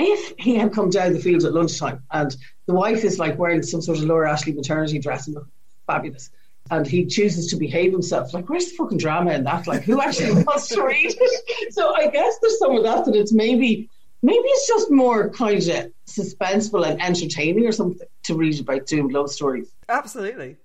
If 0.00 0.34
he 0.38 0.54
had 0.54 0.72
come 0.72 0.90
down 0.90 1.12
the 1.12 1.18
fields 1.18 1.44
at 1.44 1.54
lunchtime 1.54 2.04
and 2.12 2.36
the 2.66 2.72
wife 2.72 3.02
is 3.02 3.18
like 3.18 3.36
wearing 3.36 3.64
some 3.64 3.82
sort 3.82 3.98
of 3.98 4.04
Laura 4.04 4.30
Ashley 4.30 4.52
maternity 4.52 5.00
dress 5.00 5.26
and 5.26 5.34
look 5.34 5.48
fabulous, 5.88 6.30
and 6.70 6.86
he 6.86 7.04
chooses 7.06 7.48
to 7.48 7.56
behave 7.56 7.90
himself. 7.90 8.32
Like, 8.32 8.48
where's 8.48 8.70
the 8.70 8.76
fucking 8.76 8.98
drama 8.98 9.32
in 9.32 9.42
that? 9.42 9.66
Like, 9.66 9.82
who 9.82 10.00
actually 10.00 10.42
wants 10.44 10.68
to 10.68 10.84
read 10.84 11.16
it? 11.18 11.74
So 11.74 11.96
I 11.96 12.10
guess 12.10 12.38
there's 12.40 12.60
some 12.60 12.76
of 12.76 12.84
that 12.84 13.06
that 13.06 13.16
it's 13.16 13.32
maybe 13.32 13.90
maybe 14.22 14.44
it's 14.44 14.68
just 14.68 14.88
more 14.90 15.30
kind 15.30 15.58
of 15.68 15.92
suspenseful 16.08 16.86
and 16.88 17.02
entertaining 17.02 17.66
or 17.66 17.72
something 17.72 18.06
to 18.24 18.34
read 18.34 18.60
about 18.60 18.86
doomed 18.86 19.12
love 19.12 19.30
stories. 19.30 19.72
Absolutely. 19.88 20.56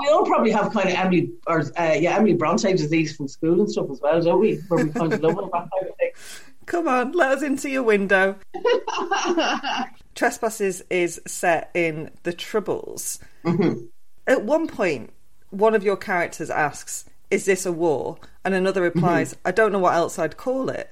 We 0.00 0.08
all 0.08 0.24
probably 0.24 0.50
have 0.50 0.72
kind 0.72 0.88
of 0.88 0.94
Emily 0.94 1.30
or 1.46 1.60
uh, 1.60 1.94
yeah 1.98 2.16
Emily 2.16 2.34
Bronte 2.34 2.72
disease 2.72 3.16
from 3.16 3.28
school 3.28 3.60
and 3.60 3.70
stuff 3.70 3.90
as 3.90 4.00
well, 4.00 4.20
don't 4.20 4.40
we? 4.40 4.56
Where 4.68 4.84
we 4.84 4.90
kind 4.92 5.12
of 5.12 5.20
love 5.22 5.36
that 5.36 5.50
kind 5.52 5.88
of 5.88 5.96
thing. 5.96 6.10
Come 6.66 6.88
on, 6.88 7.12
let 7.12 7.32
us 7.32 7.42
into 7.42 7.68
your 7.68 7.82
window. 7.82 8.36
Trespasses 10.14 10.82
is 10.90 11.20
set 11.26 11.70
in 11.74 12.10
the 12.22 12.32
Troubles. 12.32 13.18
Mm-hmm. 13.44 13.84
At 14.26 14.44
one 14.44 14.66
point, 14.68 15.12
one 15.50 15.74
of 15.74 15.84
your 15.84 15.96
characters 15.96 16.48
asks, 16.50 17.04
Is 17.30 17.44
this 17.44 17.66
a 17.66 17.72
war? 17.72 18.16
And 18.44 18.54
another 18.54 18.80
replies, 18.82 19.34
Mm-hmm. 19.34 19.48
I 19.48 19.50
don't 19.50 19.72
know 19.72 19.78
what 19.78 19.94
else 19.94 20.18
I'd 20.18 20.36
call 20.36 20.70
it. 20.70 20.90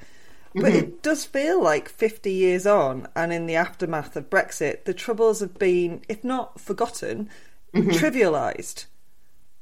But 0.54 0.75
it 0.75 1.02
does 1.02 1.25
feel 1.25 1.62
like 1.62 1.88
50 1.88 2.30
years 2.30 2.66
on, 2.66 3.09
and 3.16 3.32
in 3.32 3.47
the 3.47 3.56
aftermath 3.56 4.14
of 4.16 4.28
Brexit, 4.28 4.85
the 4.85 4.92
Troubles 4.92 5.40
have 5.40 5.59
been, 5.59 6.02
if 6.09 6.23
not 6.23 6.61
forgotten, 6.61 7.30
Mm-hmm. 7.75 7.88
trivialised. 7.92 8.85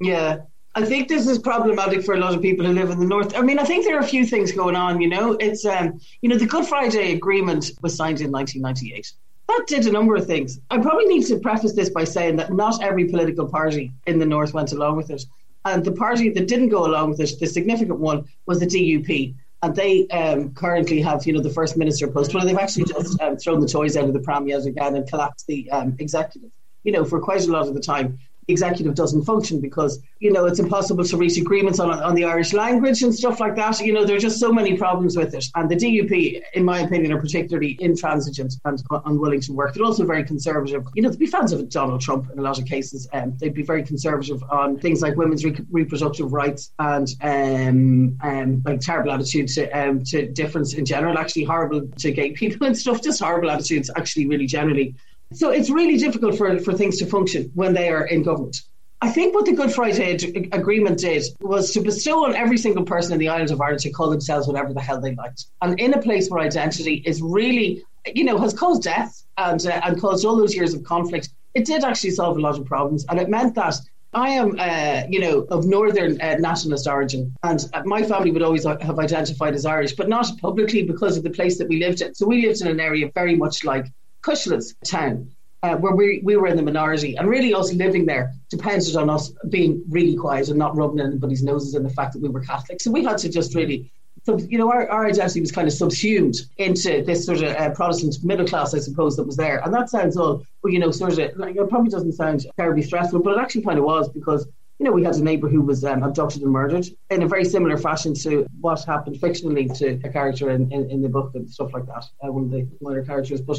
Yeah. 0.00 0.38
I 0.74 0.84
think 0.84 1.08
this 1.08 1.26
is 1.26 1.38
problematic 1.38 2.04
for 2.04 2.14
a 2.14 2.18
lot 2.18 2.34
of 2.34 2.40
people 2.40 2.64
who 2.64 2.72
live 2.72 2.90
in 2.90 3.00
the 3.00 3.06
north. 3.06 3.36
I 3.36 3.42
mean, 3.42 3.58
I 3.58 3.64
think 3.64 3.84
there 3.84 3.96
are 3.96 4.00
a 4.00 4.06
few 4.06 4.24
things 4.24 4.52
going 4.52 4.76
on. 4.76 5.00
You 5.00 5.08
know, 5.08 5.32
it's 5.32 5.64
um, 5.64 6.00
you 6.22 6.28
know, 6.28 6.36
the 6.36 6.46
Good 6.46 6.64
Friday 6.66 7.12
Agreement 7.12 7.72
was 7.82 7.96
signed 7.96 8.20
in 8.20 8.30
1998. 8.30 9.12
That 9.48 9.64
did 9.66 9.86
a 9.88 9.92
number 9.92 10.14
of 10.14 10.26
things. 10.26 10.60
I 10.70 10.78
probably 10.78 11.06
need 11.06 11.26
to 11.26 11.40
preface 11.40 11.72
this 11.72 11.90
by 11.90 12.04
saying 12.04 12.36
that 12.36 12.52
not 12.52 12.80
every 12.84 13.06
political 13.06 13.48
party 13.48 13.92
in 14.06 14.20
the 14.20 14.26
north 14.26 14.54
went 14.54 14.70
along 14.70 14.96
with 14.96 15.10
it, 15.10 15.24
and 15.64 15.84
the 15.84 15.92
party 15.92 16.30
that 16.30 16.46
didn't 16.46 16.68
go 16.68 16.86
along 16.86 17.10
with 17.10 17.20
it, 17.20 17.40
the 17.40 17.48
significant 17.48 17.98
one, 17.98 18.26
was 18.46 18.60
the 18.60 18.66
DUP. 18.66 19.34
And 19.62 19.74
they 19.74 20.06
um, 20.08 20.54
currently 20.54 21.02
have, 21.02 21.26
you 21.26 21.32
know, 21.32 21.40
the 21.40 21.50
first 21.50 21.76
minister 21.76 22.06
post. 22.06 22.32
Well, 22.32 22.46
they've 22.46 22.56
actually 22.56 22.84
just 22.84 23.20
um, 23.20 23.36
thrown 23.36 23.60
the 23.60 23.68
toys 23.68 23.96
out 23.96 24.04
of 24.04 24.14
the 24.14 24.20
pram 24.20 24.46
yet 24.46 24.64
again 24.64 24.94
and 24.94 25.06
collapsed 25.06 25.48
the 25.48 25.70
um, 25.70 25.96
executive 25.98 26.50
you 26.84 26.92
know, 26.92 27.04
for 27.04 27.20
quite 27.20 27.46
a 27.46 27.50
lot 27.50 27.68
of 27.68 27.74
the 27.74 27.80
time, 27.80 28.18
executive 28.50 28.94
doesn't 28.94 29.24
function 29.24 29.60
because, 29.60 30.00
you 30.18 30.32
know, 30.32 30.46
it's 30.46 30.58
impossible 30.58 31.04
to 31.04 31.16
reach 31.16 31.36
agreements 31.38 31.80
on, 31.80 31.90
on 31.90 32.14
the 32.14 32.24
Irish 32.24 32.52
language 32.52 33.02
and 33.02 33.14
stuff 33.14 33.40
like 33.40 33.56
that. 33.56 33.80
You 33.80 33.92
know, 33.92 34.04
there 34.04 34.16
are 34.16 34.20
just 34.20 34.38
so 34.38 34.52
many 34.52 34.76
problems 34.76 35.16
with 35.16 35.34
it. 35.34 35.44
And 35.54 35.70
the 35.70 35.76
DUP, 35.76 36.42
in 36.54 36.64
my 36.64 36.80
opinion, 36.80 37.12
are 37.12 37.20
particularly 37.20 37.76
intransigent 37.80 38.54
and 38.64 38.82
unwilling 39.06 39.40
to 39.42 39.52
work. 39.52 39.74
They're 39.74 39.84
also 39.84 40.04
very 40.04 40.24
conservative. 40.24 40.86
You 40.94 41.02
know, 41.02 41.10
they'd 41.10 41.18
be 41.18 41.26
fans 41.26 41.52
of 41.52 41.68
Donald 41.68 42.00
Trump 42.00 42.30
in 42.30 42.38
a 42.38 42.42
lot 42.42 42.58
of 42.58 42.66
cases. 42.66 43.08
Um, 43.12 43.36
they'd 43.38 43.54
be 43.54 43.62
very 43.62 43.82
conservative 43.82 44.42
on 44.50 44.78
things 44.78 45.02
like 45.02 45.16
women's 45.16 45.44
re- 45.44 45.56
reproductive 45.70 46.32
rights 46.32 46.72
and 46.78 47.08
um, 47.22 48.18
um, 48.22 48.62
like 48.64 48.80
terrible 48.80 49.12
attitude 49.12 49.48
to, 49.48 49.70
um, 49.70 50.02
to 50.04 50.28
difference 50.28 50.74
in 50.74 50.84
general, 50.84 51.18
actually 51.18 51.44
horrible 51.44 51.86
to 51.86 52.12
gay 52.12 52.32
people 52.32 52.66
and 52.66 52.76
stuff, 52.76 53.02
just 53.02 53.20
horrible 53.20 53.50
attitudes, 53.50 53.90
actually, 53.96 54.26
really 54.26 54.46
generally. 54.46 54.94
So 55.32 55.50
it's 55.50 55.70
really 55.70 55.96
difficult 55.96 56.36
for, 56.36 56.58
for 56.58 56.72
things 56.72 56.98
to 56.98 57.06
function 57.06 57.52
when 57.54 57.72
they 57.72 57.88
are 57.88 58.06
in 58.06 58.24
government. 58.24 58.62
I 59.00 59.10
think 59.10 59.32
what 59.32 59.46
the 59.46 59.52
Good 59.52 59.72
Friday 59.72 60.12
Ad- 60.12 60.48
Agreement 60.52 60.98
did 60.98 61.24
was 61.40 61.72
to 61.72 61.80
bestow 61.80 62.24
on 62.26 62.34
every 62.34 62.58
single 62.58 62.84
person 62.84 63.12
in 63.12 63.18
the 63.18 63.28
island 63.28 63.50
of 63.50 63.60
Ireland 63.60 63.80
to 63.82 63.90
call 63.90 64.10
themselves 64.10 64.46
whatever 64.46 64.74
the 64.74 64.80
hell 64.80 65.00
they 65.00 65.14
liked. 65.14 65.46
And 65.62 65.78
in 65.80 65.94
a 65.94 66.02
place 66.02 66.28
where 66.28 66.40
identity 66.40 67.02
is 67.06 67.22
really, 67.22 67.82
you 68.12 68.24
know, 68.24 68.38
has 68.38 68.52
caused 68.52 68.82
death 68.82 69.24
and, 69.38 69.64
uh, 69.64 69.80
and 69.84 70.00
caused 70.00 70.26
all 70.26 70.36
those 70.36 70.54
years 70.54 70.74
of 70.74 70.82
conflict, 70.82 71.30
it 71.54 71.64
did 71.64 71.84
actually 71.84 72.10
solve 72.10 72.36
a 72.36 72.40
lot 72.40 72.58
of 72.58 72.66
problems. 72.66 73.06
And 73.08 73.18
it 73.18 73.28
meant 73.28 73.54
that 73.54 73.76
I 74.12 74.30
am, 74.30 74.56
uh, 74.58 75.02
you 75.08 75.20
know, 75.20 75.46
of 75.50 75.64
northern 75.64 76.20
uh, 76.20 76.34
nationalist 76.40 76.88
origin, 76.88 77.32
and 77.44 77.64
uh, 77.72 77.82
my 77.84 78.02
family 78.02 78.32
would 78.32 78.42
always 78.42 78.64
have 78.64 78.98
identified 78.98 79.54
as 79.54 79.64
Irish, 79.64 79.92
but 79.92 80.08
not 80.08 80.26
publicly 80.40 80.82
because 80.82 81.16
of 81.16 81.22
the 81.22 81.30
place 81.30 81.58
that 81.58 81.68
we 81.68 81.78
lived 81.78 82.02
in. 82.02 82.12
So 82.16 82.26
we 82.26 82.44
lived 82.44 82.60
in 82.60 82.66
an 82.66 82.80
area 82.80 83.08
very 83.14 83.36
much 83.36 83.62
like 83.64 83.86
Cushla's 84.22 84.74
town, 84.84 85.30
uh, 85.62 85.76
where 85.76 85.94
we, 85.94 86.20
we 86.24 86.36
were 86.36 86.46
in 86.46 86.56
the 86.56 86.62
minority. 86.62 87.16
And 87.16 87.28
really, 87.28 87.52
us 87.54 87.72
living 87.72 88.06
there 88.06 88.32
depended 88.48 88.96
on 88.96 89.10
us 89.10 89.32
being 89.48 89.82
really 89.88 90.16
quiet 90.16 90.48
and 90.48 90.58
not 90.58 90.76
rubbing 90.76 91.00
anybody's 91.00 91.42
noses 91.42 91.74
in 91.74 91.82
the 91.82 91.90
fact 91.90 92.12
that 92.12 92.22
we 92.22 92.28
were 92.28 92.40
Catholic. 92.40 92.80
So 92.80 92.90
we 92.90 93.04
had 93.04 93.18
to 93.18 93.28
just 93.28 93.54
really, 93.54 93.90
so, 94.24 94.38
you 94.38 94.58
know, 94.58 94.70
our, 94.70 94.88
our 94.88 95.06
identity 95.06 95.40
was 95.40 95.52
kind 95.52 95.66
of 95.66 95.74
subsumed 95.74 96.36
into 96.58 97.02
this 97.04 97.24
sort 97.24 97.42
of 97.42 97.56
uh, 97.56 97.70
Protestant 97.70 98.16
middle 98.22 98.46
class, 98.46 98.74
I 98.74 98.78
suppose, 98.78 99.16
that 99.16 99.24
was 99.24 99.36
there. 99.36 99.58
And 99.64 99.72
that 99.72 99.90
sounds 99.90 100.16
all, 100.16 100.44
well, 100.62 100.72
you 100.72 100.78
know, 100.78 100.90
sort 100.90 101.18
of, 101.18 101.36
like, 101.36 101.56
it 101.56 101.68
probably 101.68 101.90
doesn't 101.90 102.12
sound 102.12 102.46
terribly 102.56 102.82
stressful, 102.82 103.20
but 103.20 103.36
it 103.36 103.40
actually 103.40 103.62
kind 103.62 103.78
of 103.78 103.84
was 103.84 104.08
because 104.08 104.46
you 104.80 104.86
know, 104.86 104.92
we 104.92 105.04
had 105.04 105.14
a 105.16 105.22
neighbour 105.22 105.46
who 105.46 105.60
was 105.60 105.84
um, 105.84 106.02
abducted 106.02 106.40
and 106.40 106.50
murdered 106.50 106.86
in 107.10 107.22
a 107.22 107.28
very 107.28 107.44
similar 107.44 107.76
fashion 107.76 108.14
to 108.14 108.46
what 108.62 108.82
happened 108.82 109.16
fictionally 109.16 109.76
to 109.76 110.00
a 110.08 110.10
character 110.10 110.48
in, 110.52 110.72
in, 110.72 110.90
in 110.90 111.02
the 111.02 111.08
book 111.08 111.32
and 111.34 111.50
stuff 111.50 111.74
like 111.74 111.84
that, 111.84 112.06
uh, 112.24 112.32
one 112.32 112.44
of 112.44 112.50
the 112.50 112.66
minor 112.80 113.04
characters. 113.04 113.42
But 113.42 113.58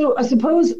so 0.00 0.16
I 0.16 0.22
suppose 0.22 0.72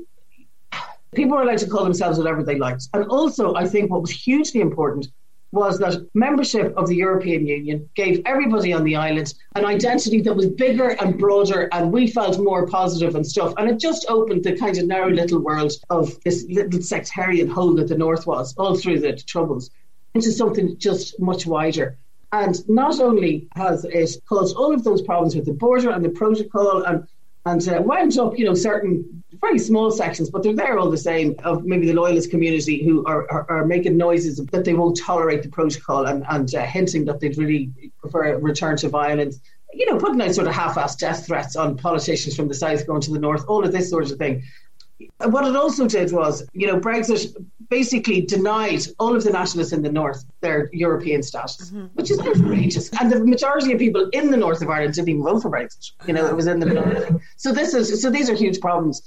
people 1.15 1.37
were 1.37 1.43
allowed 1.43 1.59
to 1.59 1.69
call 1.69 1.85
themselves 1.85 2.17
whatever 2.17 2.43
they 2.43 2.57
liked. 2.57 2.89
And 2.95 3.05
also, 3.09 3.55
I 3.55 3.67
think 3.67 3.91
what 3.91 4.01
was 4.01 4.11
hugely 4.11 4.63
important 4.63 5.09
was 5.53 5.79
that 5.81 6.09
membership 6.15 6.73
of 6.79 6.87
the 6.89 6.97
European 6.97 7.47
Union 7.47 7.87
gave 7.97 8.23
everybody 8.25 8.73
on 8.73 8.83
the 8.83 8.97
island 8.97 9.35
an 9.57 9.67
identity 9.67 10.23
that 10.23 10.35
was 10.35 10.47
bigger 10.47 10.91
and 11.01 11.19
broader, 11.19 11.69
and 11.73 11.93
we 11.93 12.07
felt 12.07 12.39
more 12.39 12.67
positive 12.67 13.15
and 13.15 13.27
stuff. 13.27 13.53
And 13.59 13.69
it 13.69 13.79
just 13.79 14.07
opened 14.09 14.45
the 14.45 14.57
kind 14.57 14.79
of 14.79 14.87
narrow 14.87 15.11
little 15.11 15.41
world 15.41 15.73
of 15.91 16.19
this 16.25 16.47
little 16.49 16.81
sectarian 16.81 17.49
hole 17.49 17.75
that 17.75 17.89
the 17.89 17.99
North 17.99 18.27
was 18.27 18.55
all 18.57 18.75
through 18.75 19.01
the 19.01 19.13
Troubles 19.17 19.71
into 20.15 20.33
something 20.33 20.79
just 20.79 21.21
much 21.21 21.47
wider. 21.47 21.99
And 22.33 22.57
not 22.69 23.01
only 23.01 23.49
has 23.57 23.85
it 23.85 24.17
caused 24.27 24.57
all 24.57 24.73
of 24.73 24.85
those 24.85 25.03
problems 25.03 25.37
with 25.37 25.45
the 25.45 25.53
border 25.53 25.91
and 25.91 26.03
the 26.03 26.11
protocol 26.11 26.85
and 26.85 27.07
and 27.47 27.67
uh, 27.69 27.81
wound 27.83 28.19
up, 28.19 28.39
you 28.39 28.45
know, 28.45 28.55
certain 28.55 29.23
very 29.41 29.59
small 29.59 29.91
sections, 29.91 30.29
but 30.29 30.43
they're 30.43 30.55
there 30.55 30.79
all 30.79 30.91
the 30.91 30.99
same 30.99 31.35
of 31.45 31.65
maybe 31.65 31.87
the 31.87 31.95
loyalist 31.95 32.31
community 32.31 32.85
who 32.85 33.05
are, 33.07 33.31
are, 33.31 33.51
are 33.51 33.67
making 33.67 33.97
noises 33.97 34.37
that 34.37 34.65
they 34.65 34.75
won't 34.75 34.99
tolerate 34.99 35.43
the 35.43 35.49
protocol 35.49 36.07
and, 36.07 36.25
and 36.29 36.55
uh, 36.55 36.65
hinting 36.67 37.05
that 37.07 37.21
they'd 37.21 37.39
really 37.39 37.71
prefer 37.99 38.35
a 38.35 38.39
return 38.39 38.77
to 38.77 38.89
violence. 38.89 39.41
You 39.73 39.87
know, 39.87 39.99
putting 39.99 40.21
out 40.21 40.35
sort 40.35 40.49
of 40.49 40.55
half-assed 40.55 40.99
death 40.99 41.27
threats 41.27 41.57
on 41.57 41.77
politicians 41.77 42.37
from 42.37 42.49
the 42.49 42.55
south 42.55 42.87
going 42.87 43.01
to 43.03 43.13
the 43.13 43.21
north, 43.21 43.45
all 43.49 43.65
of 43.65 43.73
this 43.73 43.89
sort 43.89 44.11
of 44.11 44.19
thing. 44.19 44.43
What 45.19 45.47
it 45.47 45.57
also 45.57 45.87
did 45.87 46.13
was, 46.13 46.47
you 46.53 46.67
know, 46.67 46.79
Brexit 46.79 47.35
basically 47.69 48.21
denied 48.23 48.83
all 48.99 49.15
of 49.15 49.23
the 49.23 49.31
nationalists 49.31 49.73
in 49.73 49.83
the 49.83 49.91
north 49.91 50.25
their 50.41 50.69
European 50.73 51.23
status, 51.23 51.71
mm-hmm. 51.71 51.87
which 51.95 52.11
is 52.11 52.19
outrageous. 52.21 52.91
And 53.01 53.11
the 53.11 53.25
majority 53.25 53.73
of 53.73 53.79
people 53.79 54.11
in 54.13 54.31
the 54.31 54.37
north 54.37 54.61
of 54.61 54.69
Ireland 54.69 54.95
didn't 54.95 55.09
even 55.09 55.23
vote 55.23 55.41
for 55.41 55.51
Brexit. 55.51 55.93
You 56.07 56.15
know, 56.15 56.27
it 56.27 56.35
was 56.35 56.47
in 56.47 56.59
the 56.59 56.67
middle. 56.67 57.21
So 57.37 57.53
this 57.53 57.73
is 57.75 58.03
so 58.03 58.11
these 58.11 58.29
are 58.29 58.35
huge 58.35 58.61
problems. 58.61 59.03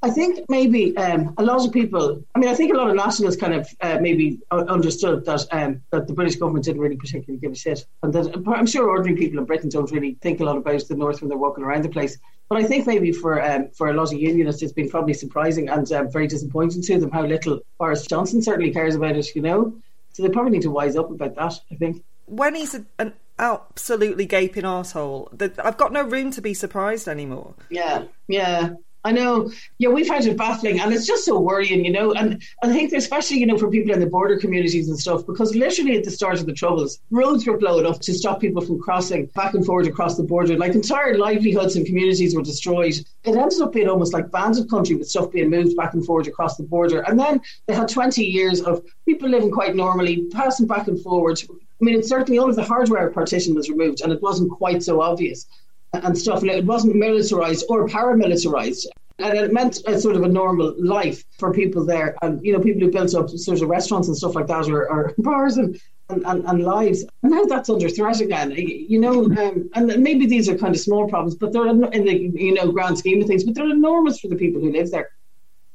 I 0.00 0.10
think 0.10 0.44
maybe 0.48 0.96
um, 0.96 1.34
a 1.38 1.42
lot 1.42 1.66
of 1.66 1.72
people. 1.72 2.22
I 2.34 2.38
mean, 2.38 2.48
I 2.48 2.54
think 2.54 2.72
a 2.72 2.76
lot 2.76 2.88
of 2.88 2.94
nationalists 2.94 3.36
kind 3.36 3.54
of 3.54 3.68
uh, 3.80 3.98
maybe 4.00 4.38
understood 4.50 5.24
that 5.24 5.46
um, 5.50 5.82
that 5.90 6.06
the 6.06 6.12
British 6.12 6.36
government 6.36 6.66
didn't 6.66 6.80
really 6.80 6.96
particularly 6.96 7.40
give 7.40 7.52
a 7.52 7.56
shit, 7.56 7.84
and 8.02 8.12
that 8.12 8.44
I'm 8.46 8.66
sure 8.66 8.88
ordinary 8.88 9.18
people 9.18 9.40
in 9.40 9.44
Britain 9.44 9.70
don't 9.70 9.90
really 9.90 10.14
think 10.20 10.38
a 10.38 10.44
lot 10.44 10.56
about 10.56 10.86
the 10.86 10.94
north 10.94 11.20
when 11.20 11.28
they're 11.28 11.38
walking 11.38 11.64
around 11.64 11.82
the 11.82 11.88
place. 11.88 12.16
But 12.48 12.58
I 12.58 12.64
think 12.64 12.86
maybe 12.86 13.10
for 13.10 13.42
um, 13.42 13.70
for 13.70 13.90
a 13.90 13.92
lot 13.92 14.12
of 14.12 14.20
unionists, 14.20 14.62
it's 14.62 14.72
been 14.72 14.88
probably 14.88 15.14
surprising 15.14 15.68
and 15.68 15.90
um, 15.90 16.12
very 16.12 16.28
disappointing 16.28 16.82
to 16.82 17.00
them 17.00 17.10
how 17.10 17.26
little 17.26 17.60
Boris 17.78 18.06
Johnson 18.06 18.40
certainly 18.40 18.70
cares 18.70 18.94
about 18.94 19.16
it. 19.16 19.34
You 19.34 19.42
know, 19.42 19.74
so 20.12 20.22
they 20.22 20.28
probably 20.28 20.52
need 20.52 20.62
to 20.62 20.70
wise 20.70 20.96
up 20.96 21.10
about 21.10 21.34
that. 21.34 21.60
I 21.72 21.74
think 21.74 22.04
when 22.26 22.54
he's 22.54 22.74
a, 22.74 22.84
an 23.00 23.14
absolutely 23.38 24.26
gaping 24.26 24.64
arsehole, 24.64 25.36
that 25.36 25.64
I've 25.64 25.76
got 25.76 25.92
no 25.92 26.02
room 26.02 26.30
to 26.32 26.40
be 26.40 26.54
surprised 26.54 27.08
anymore. 27.08 27.54
Yeah, 27.68 28.04
yeah. 28.28 28.74
I 29.04 29.12
know. 29.12 29.50
Yeah, 29.78 29.90
we 29.90 30.04
find 30.04 30.24
it 30.26 30.36
baffling 30.36 30.80
and 30.80 30.92
it's 30.92 31.06
just 31.06 31.24
so 31.24 31.38
worrying, 31.38 31.84
you 31.84 31.92
know. 31.92 32.12
And 32.12 32.42
I 32.62 32.72
think, 32.72 32.92
especially, 32.92 33.38
you 33.38 33.46
know, 33.46 33.56
for 33.56 33.70
people 33.70 33.94
in 33.94 34.00
the 34.00 34.06
border 34.06 34.38
communities 34.38 34.88
and 34.88 34.98
stuff, 34.98 35.24
because 35.24 35.54
literally 35.54 35.96
at 35.96 36.04
the 36.04 36.10
start 36.10 36.40
of 36.40 36.46
the 36.46 36.52
Troubles, 36.52 37.00
roads 37.10 37.46
were 37.46 37.56
blown 37.56 37.86
up 37.86 38.00
to 38.00 38.12
stop 38.12 38.40
people 38.40 38.60
from 38.60 38.80
crossing 38.80 39.26
back 39.26 39.54
and 39.54 39.64
forward 39.64 39.86
across 39.86 40.16
the 40.16 40.24
border. 40.24 40.56
Like 40.56 40.74
entire 40.74 41.16
livelihoods 41.16 41.76
and 41.76 41.86
communities 41.86 42.34
were 42.34 42.42
destroyed. 42.42 42.94
It 43.24 43.36
ended 43.36 43.60
up 43.60 43.72
being 43.72 43.88
almost 43.88 44.12
like 44.12 44.30
bandit 44.32 44.68
country 44.68 44.96
with 44.96 45.08
stuff 45.08 45.30
being 45.30 45.50
moved 45.50 45.76
back 45.76 45.94
and 45.94 46.04
forward 46.04 46.26
across 46.26 46.56
the 46.56 46.64
border. 46.64 47.00
And 47.00 47.18
then 47.18 47.40
they 47.66 47.74
had 47.74 47.88
20 47.88 48.24
years 48.24 48.60
of 48.62 48.84
people 49.06 49.28
living 49.28 49.50
quite 49.50 49.76
normally, 49.76 50.24
passing 50.32 50.66
back 50.66 50.88
and 50.88 51.00
forward. 51.00 51.40
I 51.48 51.84
mean, 51.84 51.96
it's 51.96 52.08
certainly 52.08 52.38
all 52.38 52.50
of 52.50 52.56
the 52.56 52.64
hardware 52.64 53.10
partition 53.10 53.54
was 53.54 53.70
removed 53.70 54.00
and 54.00 54.12
it 54.12 54.20
wasn't 54.20 54.50
quite 54.50 54.82
so 54.82 55.00
obvious 55.00 55.46
and 55.92 56.16
stuff. 56.16 56.44
It 56.44 56.64
wasn't 56.64 56.96
militarized 56.96 57.66
or 57.68 57.88
paramilitarized. 57.88 58.86
And 59.20 59.36
it 59.36 59.52
meant 59.52 59.80
a 59.86 60.00
sort 60.00 60.14
of 60.14 60.22
a 60.22 60.28
normal 60.28 60.74
life 60.78 61.24
for 61.38 61.52
people 61.52 61.84
there. 61.84 62.16
And, 62.22 62.44
you 62.44 62.52
know, 62.52 62.60
people 62.60 62.82
who 62.82 62.92
built 62.92 63.14
up 63.16 63.30
sort 63.30 63.60
of 63.60 63.68
restaurants 63.68 64.06
and 64.06 64.16
stuff 64.16 64.36
like 64.36 64.46
that 64.46 64.68
or, 64.68 64.88
or 64.88 65.14
bars 65.18 65.56
and, 65.56 65.80
and, 66.08 66.24
and, 66.24 66.44
and, 66.44 66.62
lives. 66.62 67.04
And 67.22 67.32
now 67.32 67.44
that's 67.44 67.68
under 67.68 67.88
threat 67.88 68.20
again, 68.20 68.52
you 68.52 69.00
know. 69.00 69.24
Um, 69.38 69.70
and 69.74 70.02
maybe 70.02 70.26
these 70.26 70.48
are 70.48 70.56
kind 70.56 70.74
of 70.74 70.80
small 70.80 71.08
problems, 71.08 71.34
but 71.34 71.52
they're 71.52 71.66
in 71.66 71.80
the, 71.80 72.14
you 72.16 72.54
know, 72.54 72.70
grand 72.70 72.98
scheme 72.98 73.20
of 73.20 73.26
things, 73.26 73.44
but 73.44 73.54
they're 73.54 73.70
enormous 73.70 74.20
for 74.20 74.28
the 74.28 74.36
people 74.36 74.60
who 74.60 74.72
live 74.72 74.90
there. 74.90 75.10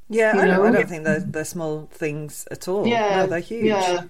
Yeah, 0.10 0.34
I 0.36 0.46
don't, 0.46 0.66
I 0.66 0.72
don't, 0.72 0.90
think 0.90 1.04
they're, 1.04 1.20
they're 1.20 1.46
small 1.46 1.88
things 1.92 2.48
at 2.52 2.68
all. 2.68 2.86
Yeah, 2.88 3.18
no, 3.18 3.28
they're 3.28 3.40
huge. 3.40 3.66
Yeah. 3.66 4.04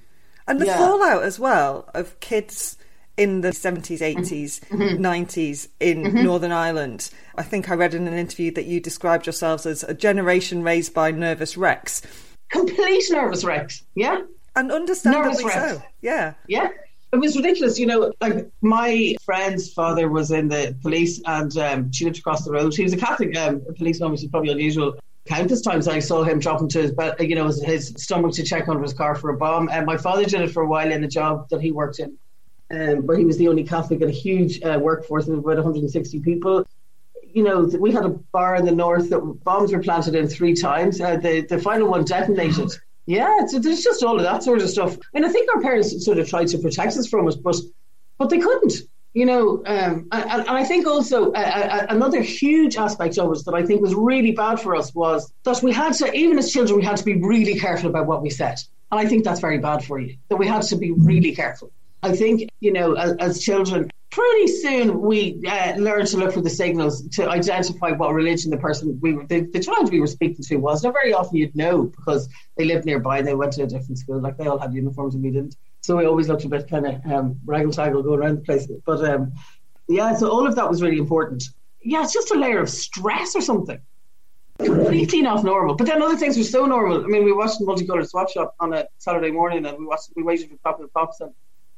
And 0.48 0.60
the 0.60 0.66
yeah. 0.66 0.78
fallout 0.78 1.24
as 1.24 1.40
well 1.40 1.90
of 1.94 2.20
kids 2.20 2.78
in 3.18 3.42
the 3.42 3.50
70s, 3.50 4.00
80s, 4.00 4.60
mm-hmm. 4.62 5.04
90s 5.04 5.68
in 5.80 6.04
mm-hmm. 6.04 6.24
Northern 6.24 6.52
Ireland. 6.52 7.10
I 7.36 7.44
think 7.44 7.70
I 7.70 7.76
read 7.76 7.94
in 7.94 8.08
an 8.08 8.14
interview 8.14 8.52
that 8.52 8.66
you 8.66 8.80
described 8.80 9.26
yourselves 9.26 9.66
as 9.66 9.84
a 9.84 9.94
generation 9.94 10.64
raised 10.64 10.94
by 10.94 11.12
nervous 11.12 11.56
wrecks. 11.56 12.02
Complete 12.50 13.04
nervous 13.12 13.44
wrecks, 13.44 13.84
yeah. 13.96 14.22
And 14.56 14.72
understandably 14.72 15.44
so, 15.50 15.82
yeah. 16.02 16.34
Yeah. 16.48 16.70
It 17.12 17.18
was 17.18 17.36
ridiculous, 17.36 17.78
you 17.78 17.86
know. 17.86 18.12
Like 18.22 18.50
my 18.62 19.16
friend's 19.24 19.72
father 19.72 20.10
was 20.10 20.32
in 20.32 20.48
the 20.48 20.76
police, 20.82 21.22
and 21.26 21.56
um, 21.58 21.92
she 21.92 22.06
lived 22.06 22.18
across 22.18 22.44
the 22.44 22.52
road. 22.52 22.76
He 22.76 22.84
was 22.84 22.94
a 22.94 22.98
Catholic 22.98 23.38
um, 23.38 23.64
policeman, 23.78 24.12
which 24.12 24.24
is 24.24 24.30
probably 24.30 24.52
unusual 24.52 24.96
countless 25.26 25.62
times 25.62 25.88
I 25.88 26.00
saw 26.00 26.24
him 26.24 26.40
dropping 26.40 26.70
to 26.70 26.82
his, 26.82 26.92
you 27.20 27.36
know, 27.36 27.48
his 27.48 27.94
stomach 27.98 28.34
to 28.34 28.44
check 28.44 28.68
under 28.68 28.82
his 28.82 28.94
car 28.94 29.16
for 29.16 29.30
a 29.30 29.38
bomb. 29.38 29.70
And 29.70 29.86
my 29.86 29.98
father 29.98 30.26
did 30.26 30.42
it 30.42 30.52
for 30.52 30.64
a 30.64 30.68
while 30.68 30.92
in 30.92 31.04
a 31.04 31.08
job 31.08 31.50
that 31.50 31.62
he 31.62 31.72
worked 31.72 32.00
in 32.00 32.18
um, 32.74 33.06
where 33.06 33.18
he 33.18 33.26
was 33.26 33.38
the 33.38 33.48
only 33.48 33.64
Catholic 33.64 34.02
in 34.02 34.10
a 34.10 34.12
huge 34.12 34.62
uh, 34.64 34.80
workforce 34.82 35.28
of 35.28 35.38
about 35.38 35.56
160 35.56 36.20
people. 36.20 36.66
You 37.24 37.44
know, 37.44 37.64
we 37.80 37.92
had 37.92 38.06
a 38.06 38.10
bar 38.10 38.56
in 38.56 38.66
the 38.66 38.72
north 38.72 39.10
that 39.10 39.20
bombs 39.44 39.72
were 39.72 39.80
planted 39.80 40.16
in 40.16 40.28
three 40.28 40.54
times. 40.54 41.02
Uh, 41.02 41.18
the 41.18 41.42
the 41.42 41.60
final 41.60 41.90
one 41.90 42.04
detonated. 42.04 42.72
Yeah, 43.06 43.48
so 43.48 43.60
there's 43.60 43.84
just 43.84 44.02
all 44.02 44.16
of 44.16 44.24
that 44.24 44.44
sort 44.44 44.62
of 44.62 44.70
stuff. 44.70 44.96
Mean, 45.14 45.26
I 45.26 45.30
think 45.30 45.54
our 45.54 45.62
parents 45.62 46.06
sort 46.06 46.20
of 46.20 46.30
tried 46.30 46.48
to 46.48 46.58
protect 46.58 46.96
us 46.96 47.06
from 47.06 47.28
it, 47.28 47.36
but 47.44 47.58
but 48.18 48.30
they 48.30 48.40
couldn't. 48.40 48.76
You 49.14 49.26
know, 49.26 49.62
um, 49.66 50.08
and, 50.14 50.24
and, 50.32 50.50
I 50.50 50.64
think 50.64 50.88
also 50.88 51.34
uh, 51.34 51.38
uh, 51.38 51.86
another 51.90 52.22
huge 52.22 52.78
aspect 52.78 53.18
of 53.18 53.30
us 53.30 53.44
that 53.44 53.54
I 53.54 53.64
think 53.66 53.82
was 53.82 53.94
really 53.94 54.32
bad 54.32 54.62
for 54.62 54.74
us 54.74 54.96
was 54.96 55.34
that 55.44 55.62
we 55.62 55.74
had 55.74 55.96
to, 55.96 56.14
even 56.14 56.40
as 56.40 56.54
children, 56.54 56.80
we 56.80 56.86
had 56.86 56.96
to 56.96 57.04
be 57.04 57.16
really 57.16 57.60
careful 57.60 57.90
about 57.90 58.08
what 58.08 58.22
we 58.22 58.30
said. 58.30 58.58
And 58.90 59.02
I 59.02 59.06
think 59.06 59.26
that's 59.26 59.42
very 59.42 59.58
bad 59.58 59.84
for 59.84 60.00
you, 60.00 60.16
that 60.30 60.38
we 60.38 60.48
had 60.48 60.62
to 60.62 60.78
be 60.78 60.94
really 60.94 61.36
careful. 61.36 61.74
I 62.04 62.12
think, 62.16 62.50
you 62.60 62.74
know, 62.74 62.94
as, 62.94 63.16
as 63.20 63.42
children, 63.42 63.90
pretty 64.12 64.48
soon 64.48 65.02
we 65.02 65.42
uh, 65.48 65.76
learn 65.78 66.06
to 66.06 66.18
look 66.18 66.34
for 66.34 66.42
the 66.42 66.50
signals 66.50 67.08
to 67.10 67.28
identify 67.28 67.92
what 67.92 68.14
religion 68.14 68.52
the 68.52 68.58
person 68.58 69.00
we 69.02 69.14
were, 69.14 69.26
the, 69.26 69.42
the, 69.54 69.60
child 69.60 69.92
we 69.92 70.00
were 70.00 70.08
speaking 70.08 70.44
to 70.44 70.58
was. 70.58 70.84
Now, 70.84 70.92
very 70.92 71.14
often 71.14 71.38
you'd 71.38 71.56
know 71.56 71.84
because 71.84 72.30
they 72.58 72.66
lived 72.66 72.86
nearby 72.86 73.18
and 73.18 73.28
they 73.28 73.34
went 73.34 73.54
to 73.54 73.64
a 73.64 73.68
different 73.68 73.98
school, 73.98 74.22
like 74.22 74.38
they 74.38 74.46
all 74.46 74.60
had 74.60 74.74
uniforms 74.74 75.16
and 75.16 75.24
we 75.24 75.32
didn't. 75.32 75.56
So 75.82 75.98
we 75.98 76.06
always 76.06 76.28
looked 76.28 76.44
a 76.44 76.50
bit 76.50 76.70
kind 76.70 76.86
of 76.86 77.12
um, 77.12 77.40
raggle 77.46 77.74
taggle 77.74 78.04
going 78.04 78.20
around 78.20 78.36
the 78.36 78.42
place. 78.42 78.68
But 78.86 79.04
um, 79.04 79.34
yeah, 79.88 80.16
so 80.16 80.30
all 80.30 80.46
of 80.46 80.56
that 80.56 80.70
was 80.70 80.82
really 80.82 81.00
important. 81.00 81.44
Yeah, 81.82 82.04
it's 82.04 82.14
just 82.14 82.32
a 82.32 82.38
layer 82.38 82.60
of 82.60 82.70
stress 82.70 83.36
or 83.36 83.42
something. 83.42 83.80
Completely 84.60 85.22
not 85.22 85.44
normal. 85.44 85.76
But 85.76 85.88
then 85.88 86.02
other 86.02 86.18
things 86.18 86.38
were 86.38 86.44
so 86.44 86.66
normal. 86.66 87.04
I 87.04 87.08
mean, 87.08 87.24
we 87.24 87.34
watched 87.34 87.60
Multicolored 87.62 88.08
Swap 88.08 88.30
Shop 88.30 88.56
on 88.60 88.74
a 88.74 88.86
Saturday 89.00 89.32
morning 89.32 89.66
and 89.66 89.78
we 89.78 89.86
watched, 89.86 90.10
we 90.16 90.24
waited 90.24 90.50
for 90.50 90.58
Pop 90.58 90.80
and 90.80 90.94
Pops 90.94 91.20
and 91.22 91.34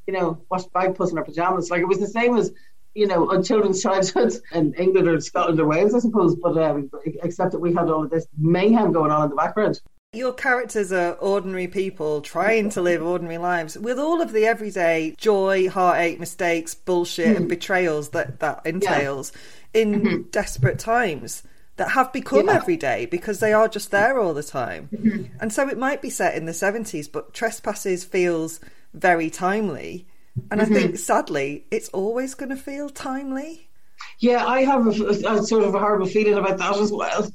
you 0.07 0.13
know, 0.13 0.41
watch 0.49 0.63
bagpuss 0.73 1.11
in 1.11 1.17
our 1.17 1.23
pajamas. 1.23 1.69
Like 1.69 1.81
it 1.81 1.87
was 1.87 1.99
the 1.99 2.07
same 2.07 2.35
as, 2.37 2.51
you 2.93 3.07
know, 3.07 3.29
on 3.29 3.43
children's 3.43 3.81
childhoods 3.81 4.41
in 4.53 4.73
England 4.75 5.07
or 5.07 5.19
Scotland 5.21 5.59
or 5.59 5.67
Wales, 5.67 5.93
I 5.93 5.99
suppose. 5.99 6.35
But 6.35 6.57
um, 6.57 6.89
except 7.05 7.51
that 7.51 7.59
we 7.59 7.73
had 7.73 7.89
all 7.89 8.03
of 8.03 8.09
this 8.09 8.27
mayhem 8.37 8.91
going 8.91 9.11
on 9.11 9.23
in 9.23 9.29
the 9.29 9.35
background. 9.35 9.81
Your 10.13 10.33
characters 10.33 10.93
are 10.93 11.13
ordinary 11.13 11.67
people 11.67 12.21
trying 12.21 12.69
to 12.69 12.81
live 12.81 13.03
ordinary 13.03 13.37
lives 13.37 13.77
with 13.77 13.99
all 13.99 14.21
of 14.21 14.31
the 14.31 14.45
everyday 14.45 15.13
joy, 15.17 15.69
heartache, 15.69 16.21
mistakes, 16.21 16.73
bullshit, 16.73 17.27
mm. 17.27 17.35
and 17.35 17.49
betrayals 17.49 18.09
that 18.09 18.39
that 18.39 18.65
entails 18.65 19.33
yeah. 19.73 19.81
in 19.81 20.01
mm-hmm. 20.01 20.21
desperate 20.29 20.79
times 20.79 21.43
that 21.77 21.91
have 21.91 22.13
become 22.13 22.47
yeah. 22.47 22.53
every 22.53 22.77
day 22.77 23.05
because 23.05 23.39
they 23.39 23.51
are 23.51 23.67
just 23.67 23.91
there 23.91 24.19
all 24.19 24.33
the 24.33 24.43
time. 24.43 24.89
Mm-hmm. 24.93 25.37
And 25.39 25.51
so 25.51 25.67
it 25.67 25.77
might 25.77 26.01
be 26.01 26.09
set 26.09 26.35
in 26.35 26.45
the 26.45 26.53
70s, 26.53 27.11
but 27.11 27.33
Trespasses 27.33 28.05
feels 28.05 28.59
very 28.95 29.29
timely. 29.29 30.07
And 30.51 30.59
mm-hmm. 30.59 30.73
I 30.73 30.75
think, 30.75 30.97
sadly, 30.97 31.65
it's 31.71 31.89
always 31.89 32.33
going 32.33 32.49
to 32.49 32.57
feel 32.57 32.89
timely. 32.89 33.69
Yeah, 34.19 34.45
I 34.45 34.63
have 34.63 34.87
a, 34.87 34.89
a, 34.89 35.43
sort 35.43 35.63
of 35.63 35.75
a 35.75 35.79
horrible 35.79 36.07
feeling 36.07 36.33
about 36.33 36.57
that 36.57 36.77
as 36.77 36.91
well. 36.91 37.31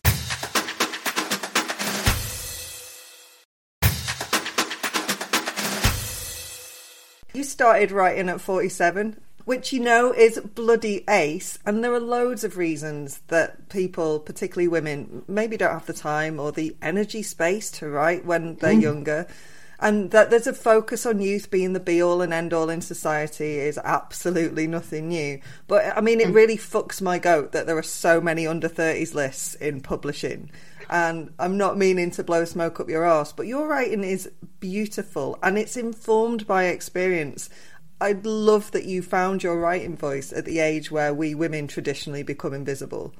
You 7.32 7.44
started 7.44 7.90
writing 7.90 8.28
at 8.28 8.40
47, 8.40 9.18
which 9.44 9.72
you 9.72 9.80
know 9.80 10.12
is 10.12 10.40
bloody 10.40 11.04
ace. 11.08 11.58
And 11.64 11.82
there 11.82 11.94
are 11.94 12.00
loads 12.00 12.44
of 12.44 12.56
reasons 12.56 13.20
that 13.28 13.68
people, 13.68 14.20
particularly 14.20 14.68
women, 14.68 15.22
maybe 15.28 15.56
don't 15.56 15.72
have 15.72 15.86
the 15.86 15.92
time 15.92 16.40
or 16.40 16.52
the 16.52 16.76
energy 16.82 17.22
space 17.22 17.70
to 17.72 17.88
write 17.88 18.26
when 18.26 18.56
they're 18.56 18.74
mm. 18.74 18.82
younger 18.82 19.26
and 19.80 20.10
that 20.10 20.30
there's 20.30 20.46
a 20.46 20.52
focus 20.52 21.06
on 21.06 21.20
youth 21.20 21.50
being 21.50 21.72
the 21.72 21.80
be 21.80 22.02
all 22.02 22.20
and 22.20 22.32
end 22.32 22.52
all 22.52 22.68
in 22.68 22.82
society 22.82 23.58
is 23.58 23.78
absolutely 23.82 24.66
nothing 24.66 25.08
new. 25.08 25.40
But 25.66 25.96
I 25.96 26.02
mean, 26.02 26.20
it 26.20 26.28
mm. 26.28 26.34
really 26.34 26.58
fucks 26.58 27.00
my 27.00 27.18
goat 27.18 27.52
that 27.52 27.66
there 27.66 27.78
are 27.78 27.82
so 27.82 28.20
many 28.20 28.46
under 28.46 28.68
30s 28.68 29.14
lists 29.14 29.54
in 29.54 29.80
publishing. 29.80 30.50
And 30.90 31.32
I'm 31.38 31.56
not 31.56 31.78
meaning 31.78 32.10
to 32.12 32.24
blow 32.24 32.44
smoke 32.44 32.78
up 32.78 32.90
your 32.90 33.04
ass, 33.04 33.32
but 33.32 33.46
your 33.46 33.68
writing 33.68 34.04
is 34.04 34.30
beautiful 34.58 35.38
and 35.42 35.56
it's 35.56 35.76
informed 35.76 36.46
by 36.46 36.64
experience. 36.64 37.48
I'd 38.02 38.26
love 38.26 38.72
that 38.72 38.84
you 38.84 39.00
found 39.00 39.42
your 39.42 39.58
writing 39.58 39.96
voice 39.96 40.32
at 40.32 40.44
the 40.44 40.58
age 40.58 40.90
where 40.90 41.14
we 41.14 41.34
women 41.34 41.68
traditionally 41.68 42.22
become 42.22 42.52
invisible. 42.52 43.14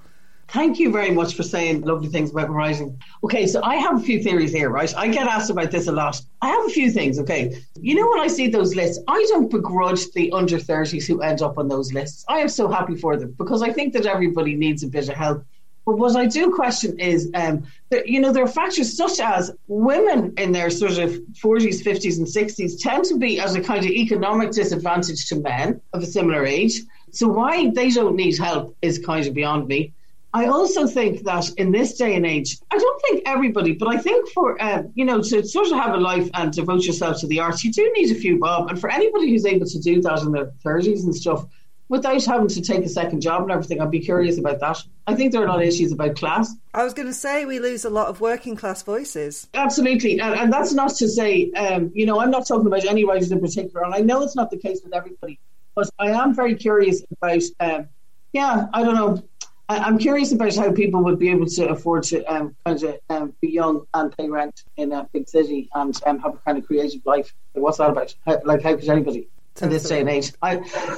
Thank 0.52 0.80
you 0.80 0.90
very 0.90 1.12
much 1.12 1.34
for 1.34 1.44
saying 1.44 1.82
lovely 1.82 2.08
things 2.08 2.32
about 2.32 2.50
writing. 2.50 3.00
Okay, 3.22 3.46
so 3.46 3.62
I 3.62 3.76
have 3.76 4.00
a 4.00 4.02
few 4.02 4.20
theories 4.20 4.52
here, 4.52 4.68
right? 4.68 4.92
I 4.96 5.06
get 5.06 5.28
asked 5.28 5.48
about 5.48 5.70
this 5.70 5.86
a 5.86 5.92
lot. 5.92 6.20
I 6.42 6.48
have 6.48 6.66
a 6.66 6.70
few 6.70 6.90
things, 6.90 7.20
okay? 7.20 7.62
You 7.80 7.94
know, 7.94 8.08
when 8.10 8.18
I 8.18 8.26
see 8.26 8.48
those 8.48 8.74
lists, 8.74 9.00
I 9.06 9.24
don't 9.28 9.48
begrudge 9.48 10.10
the 10.10 10.32
under 10.32 10.58
30s 10.58 11.06
who 11.06 11.22
end 11.22 11.40
up 11.40 11.56
on 11.56 11.68
those 11.68 11.92
lists. 11.92 12.24
I 12.28 12.40
am 12.40 12.48
so 12.48 12.66
happy 12.66 12.96
for 12.96 13.16
them 13.16 13.32
because 13.38 13.62
I 13.62 13.72
think 13.72 13.92
that 13.92 14.06
everybody 14.06 14.56
needs 14.56 14.82
a 14.82 14.88
bit 14.88 15.08
of 15.08 15.14
help. 15.14 15.44
But 15.86 15.98
what 15.98 16.16
I 16.16 16.26
do 16.26 16.52
question 16.52 16.98
is, 16.98 17.30
um, 17.34 17.64
that, 17.90 18.08
you 18.08 18.20
know, 18.20 18.32
there 18.32 18.42
are 18.42 18.48
factors 18.48 18.96
such 18.96 19.20
as 19.20 19.52
women 19.68 20.34
in 20.36 20.50
their 20.50 20.68
sort 20.68 20.98
of 20.98 21.10
40s, 21.44 21.80
50s, 21.80 22.18
and 22.18 22.26
60s 22.26 22.72
tend 22.80 23.04
to 23.04 23.18
be 23.18 23.38
at 23.38 23.54
a 23.54 23.60
kind 23.60 23.84
of 23.84 23.90
economic 23.92 24.50
disadvantage 24.50 25.26
to 25.28 25.36
men 25.36 25.80
of 25.92 26.02
a 26.02 26.06
similar 26.06 26.44
age. 26.44 26.80
So 27.12 27.28
why 27.28 27.70
they 27.70 27.90
don't 27.90 28.16
need 28.16 28.36
help 28.36 28.76
is 28.82 28.98
kind 28.98 29.26
of 29.28 29.32
beyond 29.32 29.68
me. 29.68 29.94
I 30.32 30.46
also 30.46 30.86
think 30.86 31.24
that 31.24 31.50
in 31.56 31.72
this 31.72 31.94
day 31.94 32.14
and 32.14 32.24
age, 32.24 32.58
I 32.70 32.78
don't 32.78 33.02
think 33.02 33.22
everybody, 33.26 33.72
but 33.72 33.88
I 33.88 33.98
think 33.98 34.28
for 34.28 34.60
uh, 34.62 34.84
you 34.94 35.04
know 35.04 35.20
to 35.20 35.44
sort 35.44 35.66
of 35.66 35.72
have 35.72 35.94
a 35.94 35.98
life 35.98 36.30
and 36.34 36.52
devote 36.52 36.84
yourself 36.84 37.20
to 37.20 37.26
the 37.26 37.40
arts, 37.40 37.64
you 37.64 37.72
do 37.72 37.92
need 37.96 38.12
a 38.12 38.14
few 38.14 38.38
bob. 38.38 38.70
And 38.70 38.80
for 38.80 38.90
anybody 38.90 39.30
who's 39.30 39.44
able 39.44 39.66
to 39.66 39.78
do 39.80 40.00
that 40.02 40.20
in 40.20 40.30
their 40.30 40.52
thirties 40.62 41.04
and 41.04 41.14
stuff, 41.14 41.46
without 41.88 42.24
having 42.24 42.46
to 42.46 42.60
take 42.60 42.84
a 42.84 42.88
second 42.88 43.20
job 43.20 43.42
and 43.42 43.50
everything, 43.50 43.80
I'd 43.80 43.90
be 43.90 43.98
curious 43.98 44.38
about 44.38 44.60
that. 44.60 44.78
I 45.08 45.16
think 45.16 45.32
there 45.32 45.42
are 45.42 45.46
a 45.46 45.48
lot 45.48 45.62
of 45.62 45.66
issues 45.66 45.90
about 45.90 46.14
class. 46.14 46.54
I 46.74 46.84
was 46.84 46.94
going 46.94 47.08
to 47.08 47.14
say 47.14 47.44
we 47.44 47.58
lose 47.58 47.84
a 47.84 47.90
lot 47.90 48.06
of 48.06 48.20
working 48.20 48.54
class 48.54 48.82
voices. 48.82 49.48
Absolutely, 49.54 50.20
and, 50.20 50.34
and 50.34 50.52
that's 50.52 50.72
not 50.72 50.94
to 50.96 51.08
say, 51.08 51.50
um, 51.52 51.90
you 51.92 52.06
know, 52.06 52.20
I'm 52.20 52.30
not 52.30 52.46
talking 52.46 52.68
about 52.68 52.84
any 52.84 53.04
writers 53.04 53.32
in 53.32 53.40
particular, 53.40 53.84
and 53.84 53.92
I 53.92 53.98
know 53.98 54.22
it's 54.22 54.36
not 54.36 54.50
the 54.52 54.58
case 54.58 54.80
with 54.84 54.94
everybody, 54.94 55.40
but 55.74 55.90
I 55.98 56.10
am 56.10 56.34
very 56.34 56.54
curious 56.54 57.02
about. 57.10 57.42
Um, 57.58 57.88
yeah, 58.32 58.66
I 58.72 58.84
don't 58.84 58.94
know 58.94 59.20
I'm 59.78 59.98
curious 59.98 60.32
about 60.32 60.54
how 60.56 60.72
people 60.72 61.02
would 61.04 61.18
be 61.18 61.30
able 61.30 61.46
to 61.46 61.68
afford 61.68 62.02
to 62.04 62.24
um, 62.24 62.56
kind 62.64 62.82
of 62.82 62.98
um, 63.08 63.34
be 63.40 63.48
young 63.48 63.86
and 63.94 64.16
pay 64.16 64.28
rent 64.28 64.64
in 64.76 64.92
a 64.92 65.08
big 65.12 65.28
city 65.28 65.68
and 65.74 65.98
um, 66.06 66.18
have 66.20 66.34
a 66.34 66.38
kind 66.38 66.58
of 66.58 66.66
creative 66.66 67.04
life. 67.06 67.32
What's 67.52 67.78
that 67.78 67.90
about? 67.90 68.14
How, 68.26 68.40
like, 68.44 68.62
how 68.62 68.74
could 68.76 68.88
anybody? 68.88 69.28
in 69.62 69.68
this 69.68 69.88
day 69.88 70.00
and 70.00 70.08
age. 70.08 70.32
I, 70.40 70.54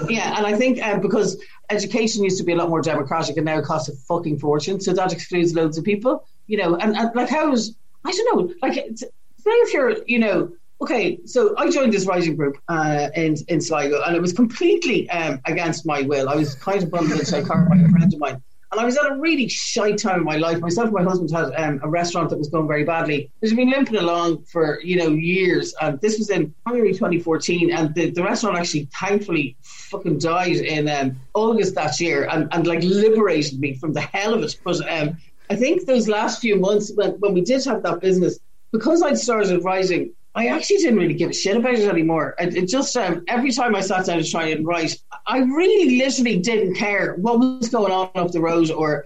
yeah, 0.09 0.37
and 0.37 0.47
I 0.47 0.55
think 0.55 0.81
um, 0.83 1.01
because 1.01 1.43
education 1.71 2.23
used 2.23 2.39
to 2.39 2.45
be 2.45 2.53
a 2.53 2.57
lot 2.57 2.69
more 2.69 2.81
democratic 2.81 3.37
and 3.37 3.45
now 3.45 3.59
it 3.59 3.65
costs 3.65 3.89
a 3.89 3.97
fucking 3.97 4.39
fortune, 4.39 4.81
so 4.81 4.93
that 4.93 5.13
excludes 5.13 5.55
loads 5.55 5.79
of 5.79 5.85
people. 5.85 6.25
You 6.47 6.59
know, 6.59 6.77
and, 6.77 6.97
and 6.97 7.11
like 7.15 7.29
how 7.29 7.53
is 7.53 7.75
I 8.05 8.13
don't 8.13 8.49
know, 8.49 8.55
like 8.63 8.75
say 8.99 9.09
if 9.47 9.73
you're, 9.73 9.97
you 10.07 10.19
know, 10.19 10.53
okay, 10.81 11.19
so 11.25 11.55
I 11.57 11.71
joined 11.71 11.93
this 11.93 12.07
writing 12.07 12.37
group 12.37 12.57
uh, 12.69 13.09
in 13.15 13.37
in 13.49 13.61
Sligo, 13.61 14.03
and 14.03 14.15
it 14.15 14.23
was 14.23 14.33
completely 14.33 15.11
um, 15.11 15.41
against 15.47 15.85
my 15.87 16.03
will. 16.03 16.29
I 16.29 16.37
was 16.37 16.55
kind 16.55 16.83
of 16.83 16.91
bundled 16.91 17.21
into 17.21 17.39
a 17.39 17.45
car 17.45 17.67
by 17.69 17.77
a 17.77 17.89
friend 17.89 18.13
of 18.13 18.21
mine. 18.21 18.43
And 18.73 18.81
I 18.81 18.87
was 18.87 18.97
at 18.97 19.05
a 19.05 19.17
really 19.17 19.49
shy 19.49 19.93
time 19.93 20.21
in 20.21 20.25
my 20.25 20.39
life. 20.39 20.59
Myself 20.61 20.87
and 20.87 20.95
my 20.95 21.03
husband 21.03 21.31
had 21.31 21.53
um, 21.63 21.79
a 21.83 21.89
restaurant 21.89 22.31
that 22.31 22.39
was 22.39 22.49
going 22.49 22.67
very 22.67 22.85
badly. 22.85 23.31
It 23.43 23.51
had 23.51 23.57
been 23.57 23.69
limping 23.69 23.97
along 23.97 24.45
for, 24.45 24.81
you 24.81 24.97
know, 24.97 25.09
years. 25.09 25.75
And 25.83 26.01
this 26.01 26.19
was 26.19 26.31
in 26.31 26.55
January 26.67 26.95
2014. 26.95 27.71
And 27.71 27.95
the, 27.95 28.11
the 28.11 28.23
restaurant 28.23 28.57
actually 28.57 28.89
thankfully 28.99 29.57
fucking 29.63 30.21
died 30.21 30.57
in 30.57 30.89
um, 30.89 31.21
August 31.35 31.75
that 31.75 32.01
year 32.01 32.27
and, 32.31 32.49
and 32.53 32.67
like 32.67 32.83
liberated 32.83 33.61
me 33.61 33.75
from 33.75 33.93
the 33.93 34.01
hell 34.01 34.33
of 34.33 34.43
it. 34.43 34.59
But 34.65 34.81
um, 34.91 35.19
I 35.51 35.57
think 35.57 35.85
those 35.85 36.09
last 36.09 36.41
few 36.41 36.57
months 36.57 36.93
when, 36.95 37.11
when 37.21 37.35
we 37.35 37.43
did 37.43 37.63
have 37.67 37.83
that 37.83 38.01
business, 38.01 38.39
because 38.73 39.03
I'd 39.03 39.19
started 39.19 39.63
writing 39.63 40.15
I 40.35 40.47
actually 40.47 40.79
didn't 40.79 40.99
really 40.99 41.15
give 41.15 41.31
a 41.31 41.35
shit 41.35 41.57
about 41.57 41.75
it 41.75 41.89
anymore. 41.89 42.35
It, 42.39 42.57
it 42.57 42.69
just 42.69 42.97
um, 42.97 43.23
every 43.29 43.53
time 43.53 43.75
I 43.75 43.81
sat 43.83 44.07
down 44.07 44.19
to 44.19 44.31
try 44.31 44.47
and 44.47 44.67
write, 44.67 44.97
I 45.27 45.39
really 45.39 45.99
literally 45.99 46.39
didn't 46.39 46.75
care 46.75 47.15
what 47.17 47.39
was 47.39 47.69
going 47.69 47.93
on 47.93 48.11
up 48.15 48.31
the 48.33 48.41
road 48.41 48.71
or 48.71 49.05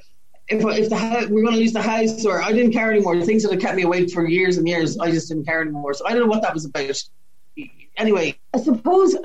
if 0.48 0.64
if 0.64 0.88
the 0.88 0.96
house, 0.96 1.26
we're 1.26 1.42
going 1.42 1.54
to 1.54 1.60
lose 1.60 1.72
the 1.72 1.82
house 1.82 2.24
or 2.24 2.40
I 2.42 2.52
didn't 2.52 2.72
care 2.72 2.92
anymore. 2.92 3.20
Things 3.22 3.42
that 3.42 3.50
had 3.50 3.60
kept 3.60 3.76
me 3.76 3.82
awake 3.82 4.12
for 4.12 4.26
years 4.28 4.58
and 4.58 4.68
years, 4.68 4.98
I 4.98 5.10
just 5.10 5.28
didn't 5.28 5.44
care 5.44 5.60
anymore. 5.60 5.94
So 5.94 6.06
I 6.06 6.10
don't 6.10 6.20
know 6.20 6.26
what 6.26 6.42
that 6.42 6.54
was 6.54 6.64
about. 6.64 7.02
Anyway, 7.96 8.38
I 8.54 8.60
suppose. 8.60 9.16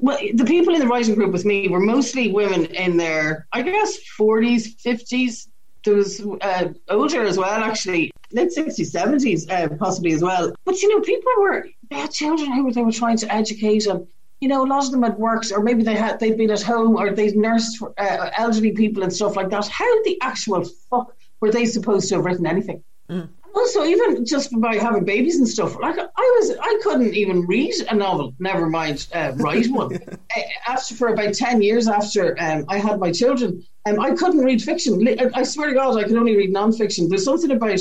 Well, 0.00 0.18
the 0.34 0.44
people 0.44 0.72
in 0.74 0.80
the 0.80 0.86
writing 0.86 1.16
group 1.16 1.32
with 1.32 1.44
me 1.44 1.66
were 1.66 1.80
mostly 1.80 2.30
women 2.30 2.66
in 2.66 2.96
their, 2.96 3.48
I 3.52 3.62
guess, 3.62 3.98
40s, 4.18 4.80
50s. 4.80 5.48
There 5.84 5.94
was 5.94 6.20
uh, 6.40 6.68
older 6.88 7.22
as 7.22 7.38
well, 7.38 7.62
actually 7.62 8.10
late 8.32 8.50
60s, 8.56 8.92
70s, 8.92 9.50
uh, 9.50 9.76
possibly 9.76 10.12
as 10.12 10.22
well. 10.22 10.52
But, 10.64 10.80
you 10.82 10.88
know, 10.88 11.00
people 11.00 11.32
were, 11.38 11.68
they 11.90 11.96
had 11.96 12.12
children 12.12 12.52
who 12.52 12.72
they 12.72 12.82
were 12.82 12.92
trying 12.92 13.16
to 13.18 13.32
educate 13.32 13.84
them. 13.84 14.06
you 14.40 14.48
know, 14.48 14.64
a 14.64 14.68
lot 14.68 14.84
of 14.84 14.90
them 14.90 15.02
had 15.02 15.18
worked 15.18 15.52
or 15.52 15.62
maybe 15.62 15.82
they 15.82 15.94
had, 15.94 16.20
they'd 16.20 16.36
been 16.36 16.50
at 16.50 16.62
home 16.62 16.96
or 16.96 17.10
they'd 17.10 17.36
nursed 17.36 17.82
uh, 17.82 18.30
elderly 18.36 18.72
people 18.72 19.02
and 19.02 19.12
stuff 19.12 19.36
like 19.36 19.50
that. 19.50 19.66
How 19.68 20.02
the 20.04 20.18
actual 20.22 20.64
fuck 20.88 21.14
were 21.40 21.50
they 21.50 21.66
supposed 21.66 22.08
to 22.08 22.16
have 22.16 22.24
written 22.24 22.46
anything? 22.46 22.82
Mm. 23.10 23.28
Also, 23.54 23.84
even 23.84 24.24
just 24.24 24.58
by 24.60 24.76
having 24.76 25.04
babies 25.04 25.36
and 25.36 25.48
stuff, 25.48 25.76
like 25.80 25.98
I 25.98 26.38
was, 26.38 26.56
I 26.60 26.80
couldn't 26.84 27.14
even 27.14 27.46
read 27.46 27.74
a 27.90 27.94
novel. 27.94 28.32
Never 28.38 28.68
mind 28.68 29.08
uh, 29.12 29.32
write 29.36 29.68
one. 29.68 29.98
after 30.68 30.94
for 30.94 31.08
about 31.08 31.34
ten 31.34 31.60
years 31.60 31.88
after 31.88 32.40
um, 32.40 32.64
I 32.68 32.78
had 32.78 33.00
my 33.00 33.10
children, 33.10 33.64
um, 33.86 34.00
I 34.00 34.14
couldn't 34.14 34.44
read 34.44 34.62
fiction. 34.62 35.06
I 35.34 35.42
swear 35.42 35.68
to 35.68 35.74
God, 35.74 35.98
I 35.98 36.04
could 36.04 36.16
only 36.16 36.36
read 36.36 36.52
non-fiction. 36.52 37.08
There's 37.08 37.24
something 37.24 37.50
about 37.50 37.80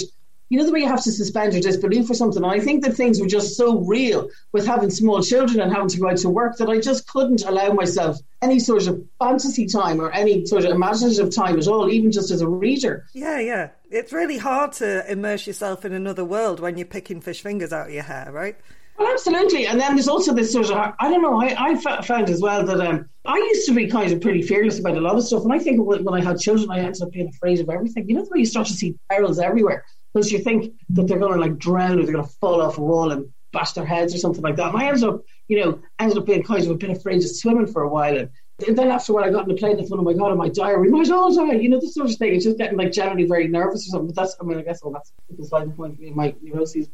you 0.50 0.58
know 0.58 0.66
the 0.66 0.72
way 0.72 0.80
you 0.80 0.88
have 0.88 1.04
to 1.04 1.12
suspend 1.12 1.54
your 1.54 1.62
disbelief 1.62 2.08
for 2.08 2.16
something. 2.16 2.44
And 2.44 2.52
I 2.52 2.60
think 2.60 2.84
that 2.84 2.96
things 2.96 3.22
were 3.22 3.28
just 3.28 3.56
so 3.56 3.80
real 3.80 4.30
with 4.52 4.66
having 4.66 4.90
small 4.90 5.22
children 5.22 5.60
and 5.60 5.72
having 5.72 5.90
to 5.90 6.00
go 6.00 6.10
out 6.10 6.18
to 6.18 6.30
work 6.30 6.58
that 6.58 6.70
I 6.70 6.80
just 6.80 7.08
couldn't 7.08 7.46
allow 7.46 7.72
myself 7.74 8.18
any 8.42 8.58
sort 8.58 8.88
of 8.88 9.06
fantasy 9.20 9.68
time 9.68 10.02
or 10.02 10.12
any 10.12 10.46
sort 10.48 10.66
of 10.66 10.72
imaginative 10.72 11.36
time 11.36 11.60
at 11.60 11.68
all, 11.68 11.90
even 11.92 12.12
just 12.12 12.32
as 12.32 12.42
a 12.42 12.48
reader. 12.48 13.06
Yeah, 13.14 13.40
yeah. 13.40 13.70
It's 13.92 14.12
really 14.12 14.40
hard 14.40 14.72
to 14.74 15.10
immerse 15.12 15.46
yourself 15.46 15.86
in 15.86 15.94
another 15.94 16.26
world 16.26 16.60
when 16.60 16.78
you're 16.78 16.88
picking 16.88 17.22
fish 17.22 17.42
fingers 17.42 17.72
out 17.72 17.88
of 17.88 17.94
your 17.94 18.04
hair, 18.04 18.32
right? 18.32 18.58
Well, 19.00 19.14
absolutely. 19.14 19.66
And 19.66 19.80
then 19.80 19.96
there's 19.96 20.10
also 20.10 20.34
this 20.34 20.52
sort 20.52 20.70
of, 20.70 20.94
I 21.00 21.10
don't 21.10 21.22
know, 21.22 21.42
I, 21.42 21.76
found 22.02 22.30
as 22.30 22.42
well 22.42 22.66
that 22.66 22.82
um, 22.82 23.08
I 23.26 23.38
used 23.38 23.66
to 23.68 23.74
be 23.74 23.88
kind 23.88 24.12
of 24.12 24.20
pretty 24.20 24.42
fearless 24.42 24.78
about 24.78 24.98
a 24.98 25.00
lot 25.00 25.16
of 25.16 25.24
stuff. 25.24 25.44
And 25.44 25.54
I 25.54 25.58
think 25.58 25.82
when, 25.82 26.04
when 26.04 26.20
I 26.20 26.22
had 26.22 26.38
children, 26.38 26.70
I 26.70 26.80
ended 26.80 27.02
up 27.02 27.12
being 27.12 27.30
afraid 27.30 27.62
of 27.62 27.70
everything. 27.70 28.10
You 28.10 28.16
know, 28.16 28.26
the 28.26 28.30
way 28.32 28.40
you 28.40 28.46
start 28.46 28.68
to 28.68 28.74
see 28.74 28.96
perils 29.10 29.40
everywhere 29.40 29.86
because 30.14 30.34
you 30.34 30.40
think 30.40 30.74
that 30.90 31.08
they're 31.08 31.18
going 31.18 31.32
to 31.32 31.40
like 31.40 31.58
drown 31.58 31.98
or 31.98 32.04
they're 32.04 32.14
going 32.14 32.26
to 32.26 32.34
fall 32.42 32.62
off 32.62 32.78
a 32.78 32.82
wall 32.82 33.12
and 33.12 33.32
bash 33.54 33.72
their 33.72 33.86
heads 33.86 34.14
or 34.14 34.18
something 34.18 34.44
like 34.44 34.58
that. 34.58 34.74
And 34.74 34.84
I 34.84 34.88
ended 34.90 35.06
up, 35.06 35.22
you 35.48 35.64
know, 35.64 35.80
ended 35.98 36.18
up 36.18 36.26
being 36.26 36.44
kind 36.44 36.64
of 36.66 36.70
a 36.70 36.76
bit 36.76 36.90
afraid 36.90 37.24
of 37.24 37.30
swimming 37.30 37.68
for 37.68 37.84
a 37.84 37.90
while. 37.90 38.18
And, 38.18 38.30
and 38.68 38.78
then 38.78 38.90
after 38.90 39.14
when 39.14 39.24
I 39.24 39.30
got 39.30 39.44
in 39.44 39.50
the 39.50 39.56
plane, 39.56 39.80
I 39.80 39.84
thought, 39.84 40.00
oh 40.00 40.04
my 40.04 40.14
God, 40.14 40.32
am 40.32 40.42
I 40.42 40.50
dying? 40.50 40.82
We 40.82 40.90
might 40.90 41.10
all 41.10 41.34
die. 41.34 41.54
You 41.54 41.70
know, 41.70 41.80
this 41.80 41.94
sort 41.94 42.10
of 42.10 42.16
thing. 42.16 42.36
It's 42.36 42.46
just 42.46 42.58
getting 42.58 42.78
like 42.78 42.92
generally 42.92 43.26
very 43.26 43.48
nervous 43.48 43.88
or 43.88 43.92
something. 43.92 44.08
But 44.08 44.16
that's, 44.16 44.36
I 44.40 44.44
mean, 44.44 44.58
I 44.58 44.62
guess, 44.62 44.84
well, 44.84 44.94
that's 44.94 45.12
the 45.30 45.46
sliding 45.46 45.74
point 45.74 46.00
in 46.00 46.16
my 46.16 46.36
neuroses. 46.42 46.88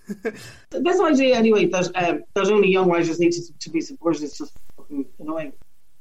this 0.70 1.02
idea, 1.02 1.36
anyway, 1.36 1.66
that, 1.68 1.92
um, 1.96 2.24
that 2.34 2.48
only 2.48 2.70
young 2.72 2.90
writers 2.90 3.20
need 3.20 3.32
to, 3.32 3.42
to 3.60 3.70
be 3.70 3.82
supported 3.82 4.24
is 4.24 4.38
just 4.38 4.58
fucking 4.78 5.06
annoying. 5.20 5.54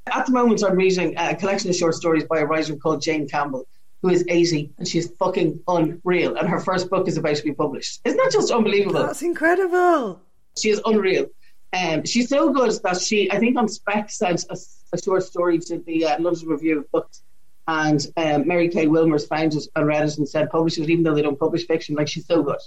At 0.07 0.27
the 0.27 0.33
moment, 0.33 0.63
I'm 0.63 0.77
reading 0.77 1.15
a 1.17 1.35
collection 1.35 1.71
of 1.71 1.77
short 1.77 1.95
stories 1.95 2.25
by 2.25 2.41
a 2.41 2.45
writer 2.45 2.77
called 2.77 3.01
Jane 3.03 3.29
Campbell 3.29 3.67
who 4.05 4.11
is 4.11 4.23
80 4.29 4.71
and 4.77 4.87
she's 4.87 5.11
fucking 5.13 5.61
unreal. 5.67 6.37
And 6.37 6.47
her 6.47 6.61
first 6.61 6.91
book 6.91 7.09
is 7.09 7.17
about 7.17 7.37
to 7.37 7.43
be 7.43 7.55
published. 7.55 8.03
Isn't 8.05 8.19
that 8.19 8.31
just 8.31 8.51
unbelievable? 8.51 9.01
That's 9.01 9.23
incredible. 9.23 10.21
She 10.59 10.69
is 10.69 10.83
unreal. 10.85 11.29
Um, 11.75 12.05
she's 12.05 12.29
so 12.29 12.53
good 12.53 12.73
that 12.85 13.01
she, 13.01 13.31
I 13.33 13.39
think 13.39 13.59
on 13.59 13.69
spec, 13.69 14.11
sent 14.11 14.45
a, 14.49 14.57
a 14.93 15.03
short 15.03 15.25
story 15.25 15.59
to 15.59 15.79
the 15.79 16.07
uh, 16.07 16.21
London 16.21 16.49
Review 16.49 16.79
of 16.79 16.91
Books. 16.93 17.23
And 17.67 18.07
um, 18.17 18.47
Mary 18.47 18.69
Kay 18.69 18.87
Wilmers 18.87 19.27
found 19.27 19.55
it 19.55 19.65
and 19.75 19.87
read 19.87 20.05
it 20.05 20.19
and 20.19 20.29
said, 20.29 20.51
publish 20.51 20.79
it, 20.79 20.89
even 20.91 21.03
though 21.03 21.15
they 21.15 21.23
don't 21.23 21.39
publish 21.39 21.67
fiction. 21.67 21.97
Like, 21.97 22.09
she's 22.09 22.27
so 22.27 22.43
good. 22.43 22.61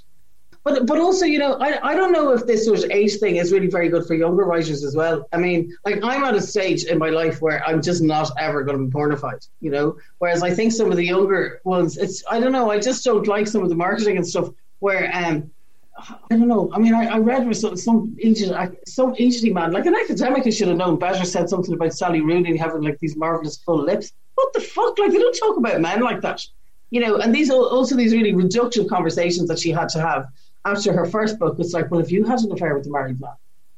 But 0.63 0.85
but 0.85 0.99
also, 0.99 1.23
you 1.23 1.39
know, 1.39 1.53
I, 1.53 1.91
I 1.91 1.95
don't 1.95 2.11
know 2.11 2.33
if 2.33 2.45
this 2.45 2.65
sort 2.65 2.83
of 2.83 2.91
age 2.91 3.19
thing 3.19 3.37
is 3.37 3.53
really 3.53 3.67
very 3.67 3.87
good 3.87 4.05
for 4.05 4.15
younger 4.15 4.43
writers 4.43 4.83
as 4.83 4.97
well. 4.97 5.25
I 5.31 5.37
mean, 5.37 5.73
like 5.85 6.03
I'm 6.03 6.25
at 6.25 6.35
a 6.35 6.41
stage 6.41 6.83
in 6.83 6.97
my 6.97 7.09
life 7.09 7.41
where 7.41 7.65
I'm 7.65 7.81
just 7.81 8.03
not 8.03 8.31
ever 8.37 8.63
going 8.63 8.77
to 8.77 8.85
be 8.85 8.91
pornified, 8.91 9.47
you 9.61 9.71
know. 9.71 9.97
Whereas 10.17 10.43
I 10.43 10.53
think 10.53 10.73
some 10.73 10.91
of 10.91 10.97
the 10.97 11.05
younger 11.05 11.61
ones, 11.63 11.95
it's 11.95 12.21
I 12.29 12.41
don't 12.41 12.51
know, 12.51 12.69
I 12.69 12.79
just 12.79 13.05
don't 13.05 13.25
like 13.27 13.47
some 13.47 13.63
of 13.63 13.69
the 13.69 13.75
marketing 13.75 14.17
and 14.17 14.27
stuff 14.27 14.49
where 14.79 15.09
um 15.13 15.51
I 15.97 16.35
don't 16.37 16.47
know. 16.47 16.69
I 16.73 16.79
mean, 16.79 16.93
I, 16.93 17.05
I 17.05 17.17
read 17.17 17.47
with 17.47 17.57
some 17.57 17.75
some 17.75 18.15
agent, 18.21 18.77
some 18.87 19.15
agency 19.17 19.51
man, 19.51 19.71
like 19.71 19.85
an 19.85 19.95
academic, 19.95 20.43
who 20.43 20.51
should 20.51 20.67
have 20.67 20.77
known 20.77 20.99
better, 20.99 21.25
said 21.25 21.49
something 21.49 21.73
about 21.73 21.93
Sally 21.93 22.21
Rooney 22.21 22.55
having 22.55 22.81
like 22.81 22.99
these 22.99 23.15
marvelous 23.15 23.57
full 23.57 23.83
lips. 23.83 24.13
What 24.35 24.53
the 24.53 24.61
fuck? 24.61 24.99
Like 24.99 25.11
they 25.11 25.17
don't 25.17 25.33
talk 25.33 25.57
about 25.57 25.81
men 25.81 26.01
like 26.01 26.21
that, 26.21 26.45
you 26.91 26.99
know. 26.99 27.17
And 27.17 27.33
these 27.33 27.49
also 27.49 27.95
these 27.95 28.13
really 28.13 28.33
reductive 28.33 28.87
conversations 28.87 29.47
that 29.49 29.59
she 29.59 29.71
had 29.71 29.89
to 29.89 30.01
have 30.01 30.27
after 30.65 30.93
her 30.93 31.05
first 31.05 31.39
book, 31.39 31.55
it's 31.59 31.73
like, 31.73 31.89
well, 31.89 31.99
if 31.99 32.11
you 32.11 32.23
had 32.25 32.39
an 32.39 32.51
affair 32.51 32.75
with 32.75 32.85
a 32.87 32.89
married 32.89 33.19
man, 33.19 33.31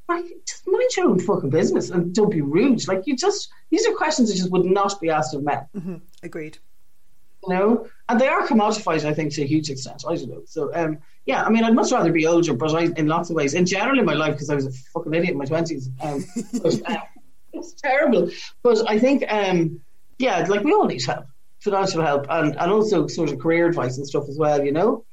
like, 0.08 0.26
just 0.46 0.68
mind 0.68 0.90
your 0.98 1.08
own 1.08 1.20
fucking 1.20 1.52
business 1.52 1.92
and 1.92 2.16
don't 2.16 2.32
be 2.32 2.42
rude. 2.42 2.88
Like, 2.88 3.06
you 3.06 3.16
just, 3.16 3.50
these 3.70 3.86
are 3.86 3.94
questions 3.94 4.30
that 4.30 4.38
just 4.38 4.52
would 4.52 4.66
not 4.66 5.00
be 5.00 5.10
asked 5.10 5.36
of 5.36 5.44
men. 5.44 5.68
Mm-hmm. 5.76 5.96
Agreed. 6.24 6.58
You 7.44 7.54
know, 7.54 7.88
and 8.10 8.20
they 8.20 8.28
are 8.28 8.46
commodified, 8.48 9.06
I 9.06 9.14
think, 9.14 9.34
to 9.34 9.44
a 9.44 9.46
huge 9.46 9.70
extent. 9.70 10.04
I 10.08 10.16
don't 10.16 10.30
know. 10.30 10.42
So, 10.46 10.74
um, 10.74 10.98
yeah, 11.30 11.44
I 11.44 11.50
mean, 11.50 11.64
I'd 11.64 11.76
much 11.76 11.92
rather 11.92 12.12
be 12.12 12.26
older, 12.26 12.54
but 12.54 12.74
I, 12.74 12.90
in 12.98 13.08
lots 13.08 13.30
of 13.30 13.36
ways, 13.36 13.54
in 13.54 13.66
general 13.66 14.00
in 14.00 14.06
my 14.06 14.16
life, 14.16 14.34
because 14.34 14.50
I 14.50 14.56
was 14.56 14.66
a 14.66 14.72
fucking 14.72 15.14
idiot 15.14 15.32
in 15.34 15.38
my 15.38 15.46
20s. 15.46 15.88
Um, 16.04 16.26
uh, 16.86 16.98
it's 17.54 17.74
terrible. 17.74 18.30
But 18.64 18.90
I 18.90 19.00
think, 19.00 19.24
um, 19.30 19.80
yeah, 20.18 20.46
like 20.48 20.64
we 20.64 20.74
all 20.74 20.86
need 20.86 21.06
help, 21.06 21.26
financial 21.60 22.02
help, 22.02 22.26
and, 22.30 22.58
and 22.60 22.72
also 22.72 23.08
sort 23.08 23.32
of 23.32 23.40
career 23.40 23.68
advice 23.68 23.98
and 23.98 24.08
stuff 24.08 24.28
as 24.28 24.38
well, 24.38 24.64
you 24.66 24.72
know? 24.72 25.06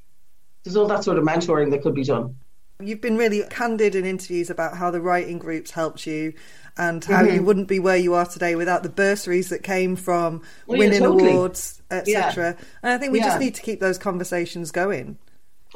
there's 0.67 0.75
all 0.75 0.87
that 0.87 1.03
sort 1.03 1.17
of 1.17 1.23
mentoring 1.23 1.71
that 1.71 1.81
could 1.81 1.95
be 1.95 2.03
done. 2.03 2.35
You've 2.81 3.01
been 3.01 3.17
really 3.17 3.41
candid 3.49 3.95
in 3.95 4.05
interviews 4.05 4.49
about 4.49 4.75
how 4.77 4.91
the 4.91 5.01
writing 5.01 5.39
groups 5.39 5.71
helped 5.71 6.05
you 6.05 6.33
and 6.77 7.03
how 7.03 7.23
mm-hmm. 7.23 7.35
you 7.35 7.43
wouldn't 7.43 7.69
be 7.69 7.79
where 7.79 7.97
you 7.97 8.13
are 8.13 8.25
today 8.25 8.55
without 8.55 8.83
the 8.83 8.89
bursaries 8.89 9.49
that 9.49 9.63
came 9.63 9.95
from 9.95 10.43
well, 10.67 10.77
winning 10.77 11.01
yeah, 11.01 11.07
totally. 11.07 11.31
awards, 11.31 11.81
etc. 11.89 12.57
Yeah. 12.59 12.65
And 12.83 12.93
I 12.93 12.97
think 12.97 13.13
we 13.13 13.19
yeah. 13.19 13.27
just 13.27 13.39
need 13.39 13.55
to 13.55 13.61
keep 13.61 13.79
those 13.79 13.97
conversations 13.97 14.71
going. 14.71 15.17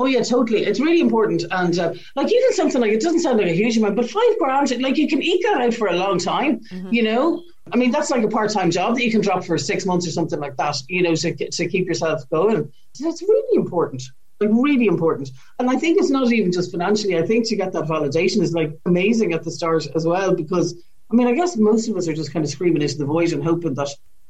Oh 0.02 0.08
yeah, 0.08 0.24
totally. 0.24 0.64
It's 0.64 0.80
really 0.80 1.00
important, 1.00 1.44
and 1.52 1.78
uh, 1.78 1.94
like 2.16 2.32
even 2.32 2.54
something 2.54 2.82
like 2.82 2.92
it 2.92 3.02
doesn't 3.02 3.20
sound 3.20 3.38
like 3.38 3.52
a 3.52 3.54
huge 3.54 3.78
amount, 3.78 3.96
but 3.96 4.10
five 4.10 4.40
grand, 4.40 4.82
like 4.82 4.98
you 4.98 5.08
can 5.08 5.22
eke 5.22 5.44
that 5.44 5.62
out 5.62 5.76
for 5.76 5.90
a 5.90 5.96
long 5.96 6.18
time. 6.18 6.62
Mm-hmm. 6.62 6.92
You 6.92 7.04
know, 7.04 7.44
I 7.72 7.78
mean 7.78 7.92
that's 7.92 8.10
like 8.10 8.24
a 8.24 8.28
part-time 8.28 8.72
job 8.72 8.96
that 8.96 9.04
you 9.04 9.12
can 9.12 9.22
drop 9.22 9.46
for 9.46 9.60
six 9.60 9.86
months 9.86 10.08
or 10.08 10.10
something 10.10 10.40
like 10.40 10.58
that. 10.58 10.76
You 10.90 11.04
know, 11.04 11.14
to 11.14 11.50
to 11.52 11.68
keep 11.68 11.86
yourself 11.86 12.28
going. 12.32 12.74
That's 13.00 13.22
really 13.22 13.56
important 13.62 14.02
like 14.40 14.50
really 14.52 14.88
important. 14.88 15.30
And 15.60 15.70
I 15.70 15.76
think 15.76 16.00
it's 16.00 16.10
not 16.10 16.32
even 16.34 16.52
just 16.52 16.72
financially. 16.72 17.16
I 17.16 17.22
think 17.22 17.48
to 17.50 17.56
get 17.56 17.74
that 17.74 17.84
validation 17.84 18.42
is 18.42 18.54
like 18.54 18.76
amazing 18.88 19.34
at 19.34 19.44
the 19.44 19.52
start 19.52 19.86
as 19.94 20.04
well 20.04 20.34
because 20.34 20.74
I 21.12 21.16
mean 21.16 21.28
I 21.28 21.34
guess 21.34 21.58
most 21.58 21.88
of 21.88 21.96
us 21.96 22.08
are 22.08 22.14
just 22.14 22.34
kind 22.34 22.44
of 22.44 22.50
screaming 22.50 22.82
into 22.82 22.98
the 22.98 23.06
void 23.06 23.34
and 23.34 23.44
hoping 23.44 23.76
that 23.76 23.90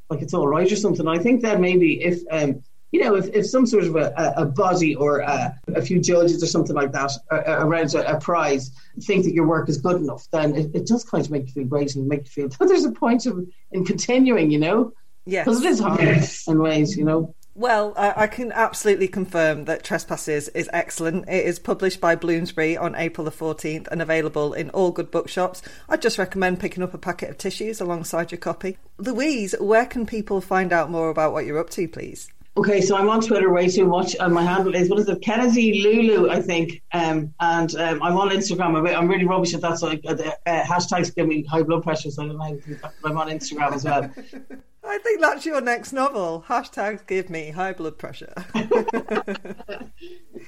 like 0.10 0.22
it's 0.22 0.34
all 0.34 0.50
right 0.50 0.70
or 0.70 0.76
something. 0.76 1.08
I 1.08 1.18
think 1.18 1.44
that 1.44 1.62
maybe 1.62 2.04
if 2.04 2.22
um, 2.30 2.62
you 2.92 3.00
know, 3.00 3.16
if, 3.16 3.28
if 3.34 3.46
some 3.46 3.66
sort 3.66 3.86
of 3.86 3.96
a, 3.96 4.34
a 4.38 4.46
body 4.46 4.96
or 4.96 5.20
a, 5.20 5.58
a, 5.76 5.82
few 5.82 6.00
judges 6.00 6.44
or 6.44 6.48
something 6.48 6.76
like 6.76 6.92
that 6.92 7.12
uh, 7.32 7.36
uh, 7.48 7.66
around 7.66 7.94
a, 7.94 8.18
a, 8.18 8.20
prize 8.20 8.72
think 9.02 9.24
that 9.24 9.34
your 9.34 9.48
work 9.48 9.70
is 9.70 9.78
good 9.78 9.96
enough, 9.96 10.28
then 10.32 10.54
it, 10.56 10.76
it, 10.76 10.88
does 10.88 11.06
kind 11.06 11.24
of 11.24 11.32
make 11.32 11.48
you 11.48 11.54
feel 11.54 11.66
great 11.66 11.96
and 11.96 12.08
make 12.08 12.26
you 12.26 12.26
feel 12.26 12.50
that 12.50 12.60
there's 12.68 12.86
a 12.86 12.92
point 12.92 13.26
of 13.26 13.48
in 13.72 13.86
continuing, 13.86 14.52
you 14.52 14.60
know? 14.60 14.94
Yeah. 15.26 15.44
Because 15.44 15.64
it 15.64 15.70
is 15.70 15.80
hard 15.80 16.02
in 16.48 16.60
ways, 16.60 16.98
you 16.98 17.06
know? 17.06 17.34
Well, 17.54 17.94
I, 17.98 18.24
I 18.24 18.28
can 18.28 18.52
absolutely 18.52 19.08
confirm 19.08 19.66
that 19.66 19.84
Trespasses 19.84 20.48
is 20.50 20.70
excellent. 20.72 21.28
It 21.28 21.46
is 21.46 21.60
published 21.60 22.00
by 22.00 22.16
Bloomsbury 22.16 22.78
on 22.78 22.96
April 22.96 23.26
the 23.26 23.32
14th 23.32 23.88
and 23.90 24.02
available 24.02 24.54
in 24.54 24.70
all 24.70 24.92
good 24.92 25.12
bookshops. 25.12 25.62
I'd 25.88 26.02
just 26.02 26.18
recommend 26.18 26.60
picking 26.60 26.82
up 26.82 26.94
a 26.94 26.98
packet 26.98 27.30
of 27.30 27.38
tissues 27.38 27.82
alongside 27.82 28.32
your 28.32 28.40
copy. 28.40 28.78
Louise, 28.98 29.54
where 29.60 29.86
can 29.86 30.06
people 30.06 30.40
find 30.40 30.72
out 30.72 30.90
more 30.90 31.10
about 31.10 31.34
what 31.34 31.46
you're 31.46 31.60
up 31.60 31.70
to, 31.72 31.88
please? 31.88 32.30
Okay, 32.58 32.82
so 32.82 32.98
I'm 32.98 33.08
on 33.08 33.22
Twitter 33.22 33.50
way 33.50 33.70
too 33.70 33.86
much, 33.86 34.14
and 34.20 34.34
my 34.34 34.44
handle 34.44 34.76
is 34.76 34.90
what 34.90 35.00
is 35.00 35.08
it, 35.08 35.22
Kennedy 35.22 35.82
Lulu, 35.82 36.30
I 36.30 36.42
think, 36.42 36.82
um, 36.92 37.34
and 37.40 37.74
um, 37.76 38.04
I'm 38.04 38.18
on 38.18 38.30
Instagram. 38.30 38.78
I'm, 38.78 38.86
I'm 38.88 39.08
really 39.08 39.24
rubbish 39.24 39.54
at 39.54 39.62
that, 39.62 39.80
so 39.80 39.88
I, 39.88 40.02
uh, 40.06 40.32
uh, 40.46 40.64
hashtags 40.64 41.16
give 41.16 41.28
me 41.28 41.44
high 41.44 41.64
blood 41.64 41.82
pressure, 41.82 42.12
so 42.12 42.24
I 42.24 42.28
don't 42.28 42.38
know. 42.38 42.60
But 43.02 43.12
I'm 43.12 43.18
on 43.18 43.30
Instagram 43.30 43.72
as 43.72 43.86
well. 43.86 44.12
I 44.84 44.98
think 44.98 45.22
that's 45.22 45.46
your 45.46 45.62
next 45.62 45.94
novel. 45.94 46.44
Hashtags 46.48 47.08
give 47.08 47.30
me 47.30 47.52
high 47.52 47.72
blood 47.72 47.98
pressure. 47.98 48.34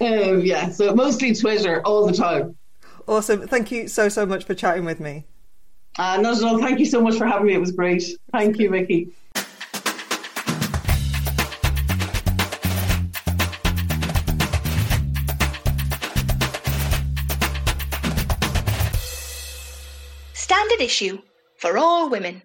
um, 0.02 0.42
yeah, 0.42 0.70
so 0.70 0.94
mostly 0.94 1.34
Twitter 1.34 1.82
all 1.86 2.06
the 2.06 2.13
time. 2.13 2.58
Awesome. 3.08 3.48
Thank 3.48 3.72
you 3.72 3.88
so, 3.88 4.10
so 4.10 4.26
much 4.26 4.44
for 4.44 4.56
chatting 4.56 4.84
with 4.84 5.00
me. 5.00 5.26
Uh, 5.98 6.20
no, 6.20 6.34
no, 6.34 6.58
thank 6.58 6.80
you 6.80 6.86
so 6.86 7.02
much 7.02 7.16
for 7.16 7.26
having 7.26 7.48
me. 7.48 7.54
It 7.54 7.60
was 7.60 7.72
great. 7.72 8.04
Thank 8.32 8.60
you, 8.60 8.70
Vicky. 8.70 9.13
Issue 20.84 21.19
for 21.58 21.78
all 21.78 22.10
women. 22.10 22.43